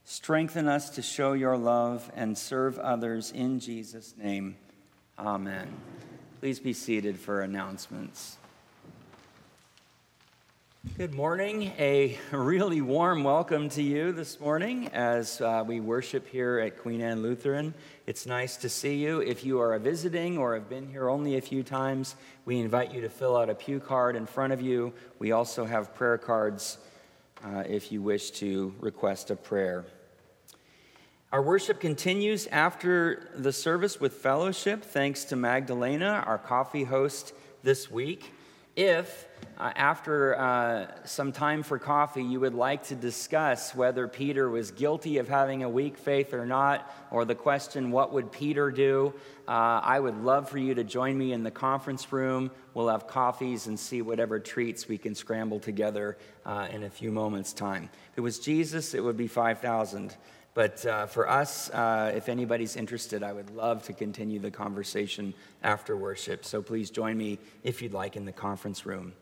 Strengthen 0.04 0.68
us 0.68 0.88
to 0.90 1.02
show 1.02 1.32
your 1.32 1.56
love 1.56 2.10
and 2.14 2.38
serve 2.38 2.78
others 2.78 3.32
in 3.32 3.58
Jesus' 3.58 4.14
name. 4.16 4.56
Amen. 5.18 5.68
Please 6.40 6.60
be 6.60 6.72
seated 6.72 7.18
for 7.18 7.40
announcements. 7.40 8.38
Good 10.98 11.12
morning. 11.12 11.72
A 11.78 12.16
really 12.32 12.80
warm 12.80 13.22
welcome 13.22 13.68
to 13.68 13.82
you 13.82 14.12
this 14.12 14.40
morning 14.40 14.88
as 14.94 15.42
uh, 15.42 15.62
we 15.66 15.78
worship 15.78 16.26
here 16.26 16.58
at 16.58 16.78
Queen 16.78 17.02
Anne 17.02 17.20
Lutheran. 17.20 17.74
It's 18.06 18.24
nice 18.24 18.56
to 18.56 18.70
see 18.70 18.94
you. 18.94 19.20
If 19.20 19.44
you 19.44 19.60
are 19.60 19.78
visiting 19.78 20.38
or 20.38 20.54
have 20.54 20.70
been 20.70 20.88
here 20.88 21.10
only 21.10 21.36
a 21.36 21.42
few 21.42 21.62
times, 21.62 22.16
we 22.46 22.60
invite 22.60 22.94
you 22.94 23.02
to 23.02 23.10
fill 23.10 23.36
out 23.36 23.50
a 23.50 23.54
pew 23.54 23.78
card 23.78 24.16
in 24.16 24.24
front 24.24 24.54
of 24.54 24.62
you. 24.62 24.94
We 25.18 25.32
also 25.32 25.66
have 25.66 25.94
prayer 25.94 26.16
cards 26.16 26.78
uh, 27.44 27.64
if 27.68 27.92
you 27.92 28.00
wish 28.00 28.30
to 28.30 28.74
request 28.80 29.30
a 29.30 29.36
prayer. 29.36 29.84
Our 31.30 31.42
worship 31.42 31.78
continues 31.78 32.46
after 32.46 33.28
the 33.36 33.52
service 33.52 34.00
with 34.00 34.14
fellowship, 34.14 34.82
thanks 34.82 35.24
to 35.24 35.36
Magdalena, 35.36 36.24
our 36.26 36.38
coffee 36.38 36.84
host 36.84 37.34
this 37.62 37.90
week. 37.90 38.32
If 38.76 39.26
uh, 39.56 39.72
after 39.74 40.38
uh, 40.38 40.86
some 41.06 41.32
time 41.32 41.62
for 41.62 41.78
coffee, 41.78 42.22
you 42.22 42.40
would 42.40 42.52
like 42.52 42.84
to 42.88 42.94
discuss 42.94 43.74
whether 43.74 44.06
Peter 44.06 44.50
was 44.50 44.70
guilty 44.70 45.16
of 45.16 45.28
having 45.28 45.62
a 45.62 45.68
weak 45.68 45.96
faith 45.96 46.34
or 46.34 46.44
not, 46.44 46.94
or 47.10 47.24
the 47.24 47.34
question, 47.34 47.90
what 47.90 48.12
would 48.12 48.30
Peter 48.30 48.70
do? 48.70 49.14
Uh, 49.48 49.80
I 49.82 49.98
would 49.98 50.22
love 50.22 50.50
for 50.50 50.58
you 50.58 50.74
to 50.74 50.84
join 50.84 51.16
me 51.16 51.32
in 51.32 51.42
the 51.42 51.50
conference 51.50 52.12
room. 52.12 52.50
We'll 52.74 52.88
have 52.88 53.06
coffees 53.06 53.66
and 53.66 53.80
see 53.80 54.02
whatever 54.02 54.38
treats 54.38 54.86
we 54.86 54.98
can 54.98 55.14
scramble 55.14 55.58
together 55.58 56.18
uh, 56.44 56.68
in 56.70 56.82
a 56.82 56.90
few 56.90 57.10
moments' 57.10 57.54
time. 57.54 57.88
If 58.12 58.18
it 58.18 58.20
was 58.20 58.38
Jesus, 58.38 58.92
it 58.92 59.02
would 59.02 59.16
be 59.16 59.26
5,000. 59.26 60.14
But 60.56 60.86
uh, 60.86 61.04
for 61.04 61.28
us, 61.28 61.68
uh, 61.68 62.12
if 62.16 62.30
anybody's 62.30 62.76
interested, 62.76 63.22
I 63.22 63.30
would 63.34 63.50
love 63.50 63.82
to 63.82 63.92
continue 63.92 64.38
the 64.38 64.50
conversation 64.50 65.34
after 65.62 65.98
worship. 65.98 66.46
So 66.46 66.62
please 66.62 66.88
join 66.88 67.18
me 67.18 67.38
if 67.62 67.82
you'd 67.82 67.92
like 67.92 68.16
in 68.16 68.24
the 68.24 68.32
conference 68.32 68.86
room. 68.86 69.12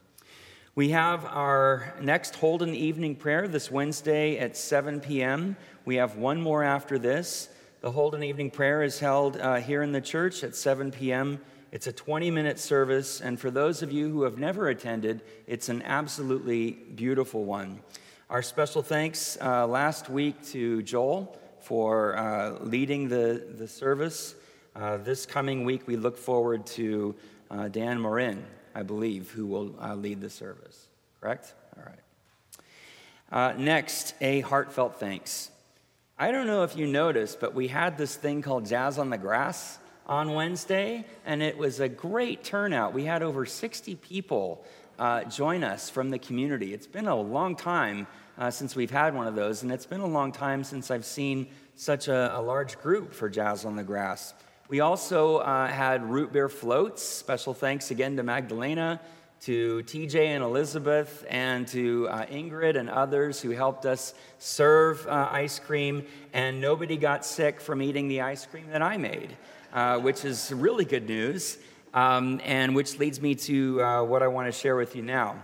We 0.77 0.91
have 0.91 1.25
our 1.25 1.93
next 2.01 2.37
Holden 2.37 2.73
evening 2.77 3.17
prayer 3.17 3.49
this 3.49 3.69
Wednesday 3.69 4.39
at 4.39 4.57
7 4.57 5.01
p.m. 5.01 5.57
We 5.85 5.97
have 5.97 6.15
one 6.15 6.41
more 6.41 6.63
after 6.63 7.01
this. 7.01 7.49
The 7.81 7.91
Holden 7.91 8.23
evening 8.23 8.53
prayer 8.53 8.85
is 8.85 9.01
held 9.01 9.37
uh, 9.37 9.57
here 9.57 9.83
in 9.83 9.91
the 9.91 10.01
church 10.01 10.45
at 10.45 10.55
7 10.55 10.93
p.m. 10.93 11.41
It's 11.73 11.89
a 11.89 11.93
20 11.93 12.31
minute 12.31 12.61
service, 12.61 13.21
and 13.21 13.41
for 13.41 13.51
those 13.51 13.83
of 13.83 13.91
you 13.91 14.09
who 14.09 14.23
have 14.23 14.39
never 14.39 14.69
attended, 14.69 15.21
it's 15.49 15.69
an 15.69 15.83
absolutely 15.83 16.71
beautiful 16.95 17.45
one. 17.45 17.81
Our 18.31 18.41
special 18.41 18.81
thanks 18.81 19.37
uh, 19.39 19.67
last 19.67 20.09
week 20.09 20.43
to 20.47 20.83
Joel 20.83 21.39
for 21.61 22.17
uh, 22.17 22.53
leading 22.61 23.07
the, 23.07 23.45
the 23.59 23.69
service. 23.69 24.35
Uh, 24.75 24.97
this 24.97 25.27
coming 25.27 25.67
week, 25.67 25.87
we 25.87 25.97
look 25.97 26.17
forward 26.17 26.65
to 26.69 27.15
uh, 27.51 27.69
Dan 27.69 28.01
Morin, 28.01 28.43
I 28.75 28.83
believe, 28.83 29.31
who 29.31 29.45
will 29.45 29.75
uh, 29.79 29.95
lead 29.95 30.23
the 30.23 30.31
service. 30.31 30.89
Correct? 31.21 31.53
All 31.77 31.85
right. 31.85 31.99
Uh, 33.31 33.59
next, 33.59 34.15
a 34.23 34.41
heartfelt 34.41 34.99
thanks. 34.99 35.51
I 36.19 36.33
don't 36.33 36.47
know 36.47 36.63
if 36.63 36.79
you 36.79 36.87
noticed, 36.87 37.41
but 37.41 37.55
we 37.55 37.69
had 37.69 37.99
this 37.99 38.17
thing 38.17 38.41
called 38.41 38.65
Jazz 38.65 38.99
on 38.99 39.11
the 39.11 39.19
Grass 39.19 39.79
on 40.07 40.33
Wednesday, 40.33 41.05
and 41.27 41.43
it 41.43 41.59
was 41.59 41.79
a 41.79 41.91
great 41.91 42.43
turnout. 42.43 42.95
We 42.95 43.05
had 43.05 43.23
over 43.23 43.45
60 43.45 43.97
people 43.97 44.65
uh, 44.99 45.25
join 45.25 45.65
us 45.65 45.91
from 45.91 46.11
the 46.11 46.19
community. 46.19 46.73
It's 46.73 46.87
been 46.87 47.09
a 47.09 47.17
long 47.17 47.57
time 47.57 48.07
uh, 48.39 48.51
since 48.51 48.77
we've 48.77 48.91
had 48.91 49.15
one 49.15 49.27
of 49.27 49.35
those, 49.35 49.63
and 49.63 49.73
it's 49.73 49.87
been 49.87 50.01
a 50.01 50.07
long 50.07 50.33
time 50.33 50.65
since 50.65 50.91
I've 50.91 51.05
seen 51.05 51.47
such 51.77 52.09
a, 52.09 52.37
a 52.37 52.41
large 52.41 52.79
group 52.81 53.13
for 53.13 53.29
Jazz 53.29 53.65
on 53.65 53.77
the 53.77 53.83
Grass. 53.83 54.35
We 54.69 54.81
also 54.81 55.39
uh, 55.39 55.69
had 55.69 56.09
root 56.09 56.33
beer 56.33 56.49
floats. 56.49 57.03
Special 57.03 57.55
thanks 57.55 57.91
again 57.91 58.17
to 58.17 58.23
Magdalena, 58.23 59.01
to 59.43 59.83
TJ 59.85 60.17
and 60.17 60.43
Elizabeth, 60.43 61.25
and 61.29 61.69
to 61.69 62.09
uh, 62.09 62.27
Ingrid 62.27 62.79
and 62.79 62.89
others 62.89 63.41
who 63.41 63.51
helped 63.51 63.87
us 63.87 64.15
serve 64.39 65.07
uh, 65.07 65.29
ice 65.31 65.59
cream. 65.59 66.07
And 66.33 66.61
nobody 66.61 66.97
got 66.97 67.27
sick 67.27 67.61
from 67.61 67.83
eating 67.83 68.09
the 68.09 68.23
ice 68.23 68.47
cream 68.47 68.69
that 68.71 68.83
I 68.83 68.97
made, 68.97 69.37
uh, 69.73 69.99
which 69.99 70.25
is 70.25 70.51
really 70.53 70.85
good 70.85 71.09
news 71.09 71.59
um, 71.95 72.41
and 72.45 72.75
which 72.75 72.99
leads 72.99 73.23
me 73.23 73.35
to 73.37 73.83
uh, 73.83 74.03
what 74.03 74.23
I 74.23 74.27
want 74.27 74.47
to 74.49 74.53
share 74.53 74.77
with 74.77 74.95
you 74.95 75.03
now. 75.03 75.43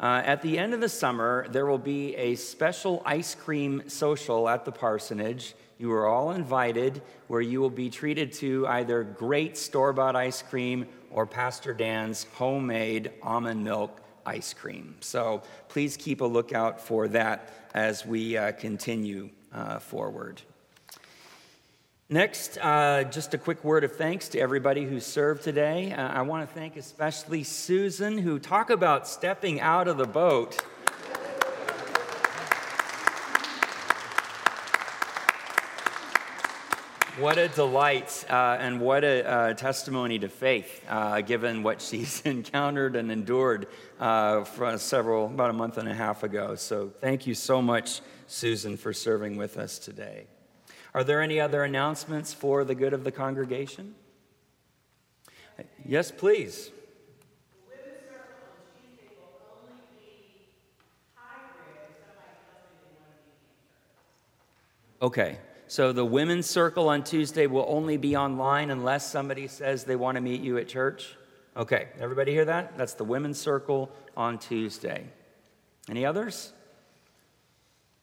Uh, 0.00 0.20
at 0.24 0.42
the 0.42 0.58
end 0.58 0.74
of 0.74 0.80
the 0.80 0.88
summer, 0.88 1.46
there 1.50 1.64
will 1.64 1.78
be 1.78 2.16
a 2.16 2.34
special 2.34 3.02
ice 3.06 3.36
cream 3.36 3.88
social 3.88 4.48
at 4.48 4.64
the 4.64 4.72
parsonage. 4.72 5.54
You 5.78 5.92
are 5.92 6.08
all 6.08 6.32
invited, 6.32 7.02
where 7.28 7.40
you 7.40 7.60
will 7.60 7.70
be 7.70 7.88
treated 7.88 8.32
to 8.34 8.66
either 8.66 9.04
great 9.04 9.56
store 9.56 9.92
bought 9.92 10.16
ice 10.16 10.42
cream 10.42 10.88
or 11.10 11.26
Pastor 11.26 11.72
Dan's 11.72 12.26
homemade 12.34 13.12
almond 13.22 13.62
milk 13.62 14.00
ice 14.26 14.54
cream. 14.54 14.96
So 15.00 15.42
please 15.68 15.96
keep 15.96 16.20
a 16.20 16.24
lookout 16.24 16.80
for 16.80 17.06
that 17.08 17.52
as 17.74 18.04
we 18.04 18.36
uh, 18.36 18.52
continue 18.52 19.30
uh, 19.52 19.78
forward. 19.78 20.42
Next, 22.12 22.58
uh, 22.60 23.04
just 23.04 23.32
a 23.32 23.38
quick 23.38 23.64
word 23.64 23.84
of 23.84 23.96
thanks 23.96 24.28
to 24.28 24.38
everybody 24.38 24.84
who 24.84 25.00
served 25.00 25.42
today. 25.42 25.94
Uh, 25.94 26.08
I 26.08 26.20
want 26.20 26.46
to 26.46 26.54
thank 26.54 26.76
especially 26.76 27.42
Susan, 27.42 28.18
who 28.18 28.38
talk 28.38 28.68
about 28.68 29.08
stepping 29.08 29.62
out 29.62 29.88
of 29.88 29.96
the 29.96 30.04
boat. 30.04 30.60
What 37.18 37.38
a 37.38 37.48
delight 37.48 38.26
uh, 38.28 38.58
and 38.60 38.78
what 38.78 39.04
a 39.04 39.26
uh, 39.26 39.54
testimony 39.54 40.18
to 40.18 40.28
faith, 40.28 40.84
uh, 40.90 41.22
given 41.22 41.62
what 41.62 41.80
she's 41.80 42.20
encountered 42.26 42.94
and 42.94 43.10
endured 43.10 43.68
uh, 43.98 44.44
for 44.44 44.76
several, 44.76 45.28
about 45.28 45.48
a 45.48 45.54
month 45.54 45.78
and 45.78 45.88
a 45.88 45.94
half 45.94 46.24
ago. 46.24 46.56
So, 46.56 46.92
thank 47.00 47.26
you 47.26 47.34
so 47.34 47.62
much, 47.62 48.02
Susan, 48.26 48.76
for 48.76 48.92
serving 48.92 49.38
with 49.38 49.56
us 49.56 49.78
today. 49.78 50.26
Are 50.94 51.04
there 51.04 51.22
any 51.22 51.40
other 51.40 51.64
announcements 51.64 52.34
for 52.34 52.64
the 52.64 52.74
good 52.74 52.92
of 52.92 53.04
the 53.04 53.12
congregation? 53.12 53.94
Yes, 55.84 56.10
please. 56.10 56.70
Okay, 65.00 65.38
so 65.66 65.92
the 65.92 66.04
women's 66.04 66.46
circle 66.46 66.88
on 66.88 67.02
Tuesday 67.02 67.48
will 67.48 67.66
only 67.68 67.96
be 67.96 68.14
online 68.14 68.70
unless 68.70 69.10
somebody 69.10 69.48
says 69.48 69.82
they 69.82 69.96
want 69.96 70.14
to 70.14 70.20
meet 70.20 70.42
you 70.42 70.58
at 70.58 70.68
church? 70.68 71.16
Okay, 71.56 71.88
everybody 71.98 72.30
hear 72.30 72.44
that? 72.44 72.78
That's 72.78 72.94
the 72.94 73.02
women's 73.02 73.40
circle 73.40 73.90
on 74.16 74.38
Tuesday. 74.38 75.04
Any 75.88 76.06
others? 76.06 76.52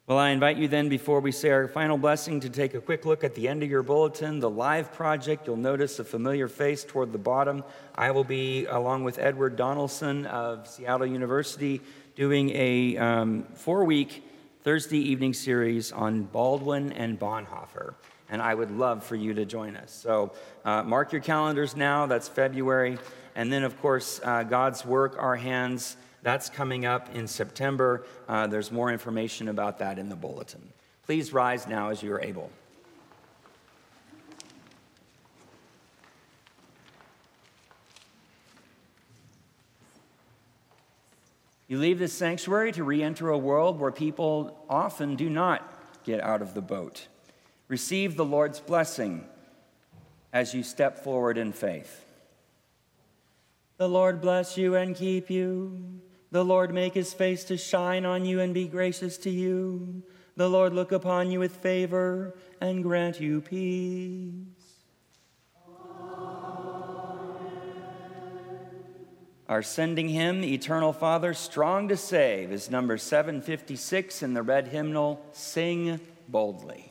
Well, 0.09 0.17
I 0.17 0.29
invite 0.29 0.57
you 0.57 0.67
then, 0.67 0.89
before 0.89 1.19
we 1.19 1.31
say 1.31 1.51
our 1.51 1.67
final 1.67 1.95
blessing, 1.95 2.39
to 2.39 2.49
take 2.49 2.73
a 2.73 2.81
quick 2.81 3.05
look 3.05 3.23
at 3.23 3.35
the 3.35 3.47
end 3.47 3.61
of 3.61 3.69
your 3.69 3.83
bulletin, 3.83 4.39
the 4.39 4.49
live 4.49 4.91
project. 4.91 5.45
You'll 5.45 5.55
notice 5.55 5.99
a 5.99 6.03
familiar 6.03 6.47
face 6.47 6.83
toward 6.83 7.11
the 7.11 7.19
bottom. 7.19 7.63
I 7.93 8.09
will 8.09 8.23
be, 8.23 8.65
along 8.65 9.03
with 9.03 9.19
Edward 9.19 9.55
Donaldson 9.55 10.25
of 10.25 10.67
Seattle 10.67 11.05
University, 11.05 11.81
doing 12.15 12.49
a 12.55 12.97
um, 12.97 13.43
four 13.53 13.85
week 13.85 14.23
Thursday 14.63 14.97
evening 14.97 15.35
series 15.35 15.91
on 15.91 16.23
Baldwin 16.23 16.91
and 16.93 17.19
Bonhoeffer. 17.19 17.93
And 18.31 18.41
I 18.41 18.55
would 18.55 18.71
love 18.71 19.03
for 19.03 19.15
you 19.15 19.35
to 19.35 19.45
join 19.45 19.77
us. 19.77 19.93
So 19.93 20.33
uh, 20.65 20.81
mark 20.81 21.11
your 21.11 21.21
calendars 21.21 21.75
now, 21.75 22.07
that's 22.07 22.27
February. 22.27 22.97
And 23.35 23.53
then, 23.53 23.63
of 23.63 23.79
course, 23.79 24.19
uh, 24.23 24.41
God's 24.41 24.83
work, 24.83 25.17
our 25.19 25.35
hands. 25.35 25.97
That's 26.21 26.49
coming 26.49 26.85
up 26.85 27.15
in 27.15 27.27
September. 27.27 28.05
Uh, 28.27 28.47
there's 28.47 28.71
more 28.71 28.91
information 28.91 29.47
about 29.47 29.79
that 29.79 29.97
in 29.97 30.09
the 30.09 30.15
bulletin. 30.15 30.61
Please 31.05 31.33
rise 31.33 31.67
now 31.67 31.89
as 31.89 32.03
you 32.03 32.11
are 32.13 32.21
able. 32.21 32.51
You 41.69 41.77
leave 41.77 41.99
this 41.99 42.13
sanctuary 42.13 42.71
to 42.73 42.83
re 42.83 43.03
enter 43.03 43.29
a 43.29 43.37
world 43.37 43.79
where 43.79 43.91
people 43.91 44.65
often 44.67 45.15
do 45.15 45.29
not 45.29 45.71
get 46.03 46.19
out 46.19 46.41
of 46.41 46.55
the 46.55 46.61
boat. 46.61 47.07
Receive 47.67 48.17
the 48.17 48.25
Lord's 48.25 48.59
blessing 48.59 49.23
as 50.33 50.55
you 50.55 50.63
step 50.63 51.03
forward 51.03 51.37
in 51.37 51.53
faith. 51.53 52.05
The 53.77 53.87
Lord 53.87 54.19
bless 54.19 54.57
you 54.57 54.75
and 54.75 54.95
keep 54.95 55.29
you. 55.29 56.01
The 56.31 56.45
Lord 56.45 56.73
make 56.73 56.93
his 56.93 57.13
face 57.13 57.43
to 57.45 57.57
shine 57.57 58.05
on 58.05 58.25
you 58.25 58.39
and 58.39 58.53
be 58.53 58.67
gracious 58.67 59.17
to 59.19 59.29
you. 59.29 60.03
The 60.35 60.49
Lord 60.49 60.73
look 60.73 60.91
upon 60.91 61.31
you 61.31 61.39
with 61.39 61.55
favor 61.57 62.35
and 62.61 62.83
grant 62.83 63.19
you 63.19 63.41
peace. 63.41 64.33
Our 69.49 69.63
sending 69.63 70.09
hymn, 70.09 70.43
Eternal 70.43 70.93
Father, 70.93 71.33
Strong 71.33 71.87
to 71.87 71.97
Save, 71.97 72.51
is 72.51 72.69
number 72.69 72.99
756 72.99 74.21
in 74.21 74.35
the 74.35 74.43
red 74.43 74.67
hymnal, 74.67 75.25
Sing 75.31 75.99
Boldly. 76.27 76.88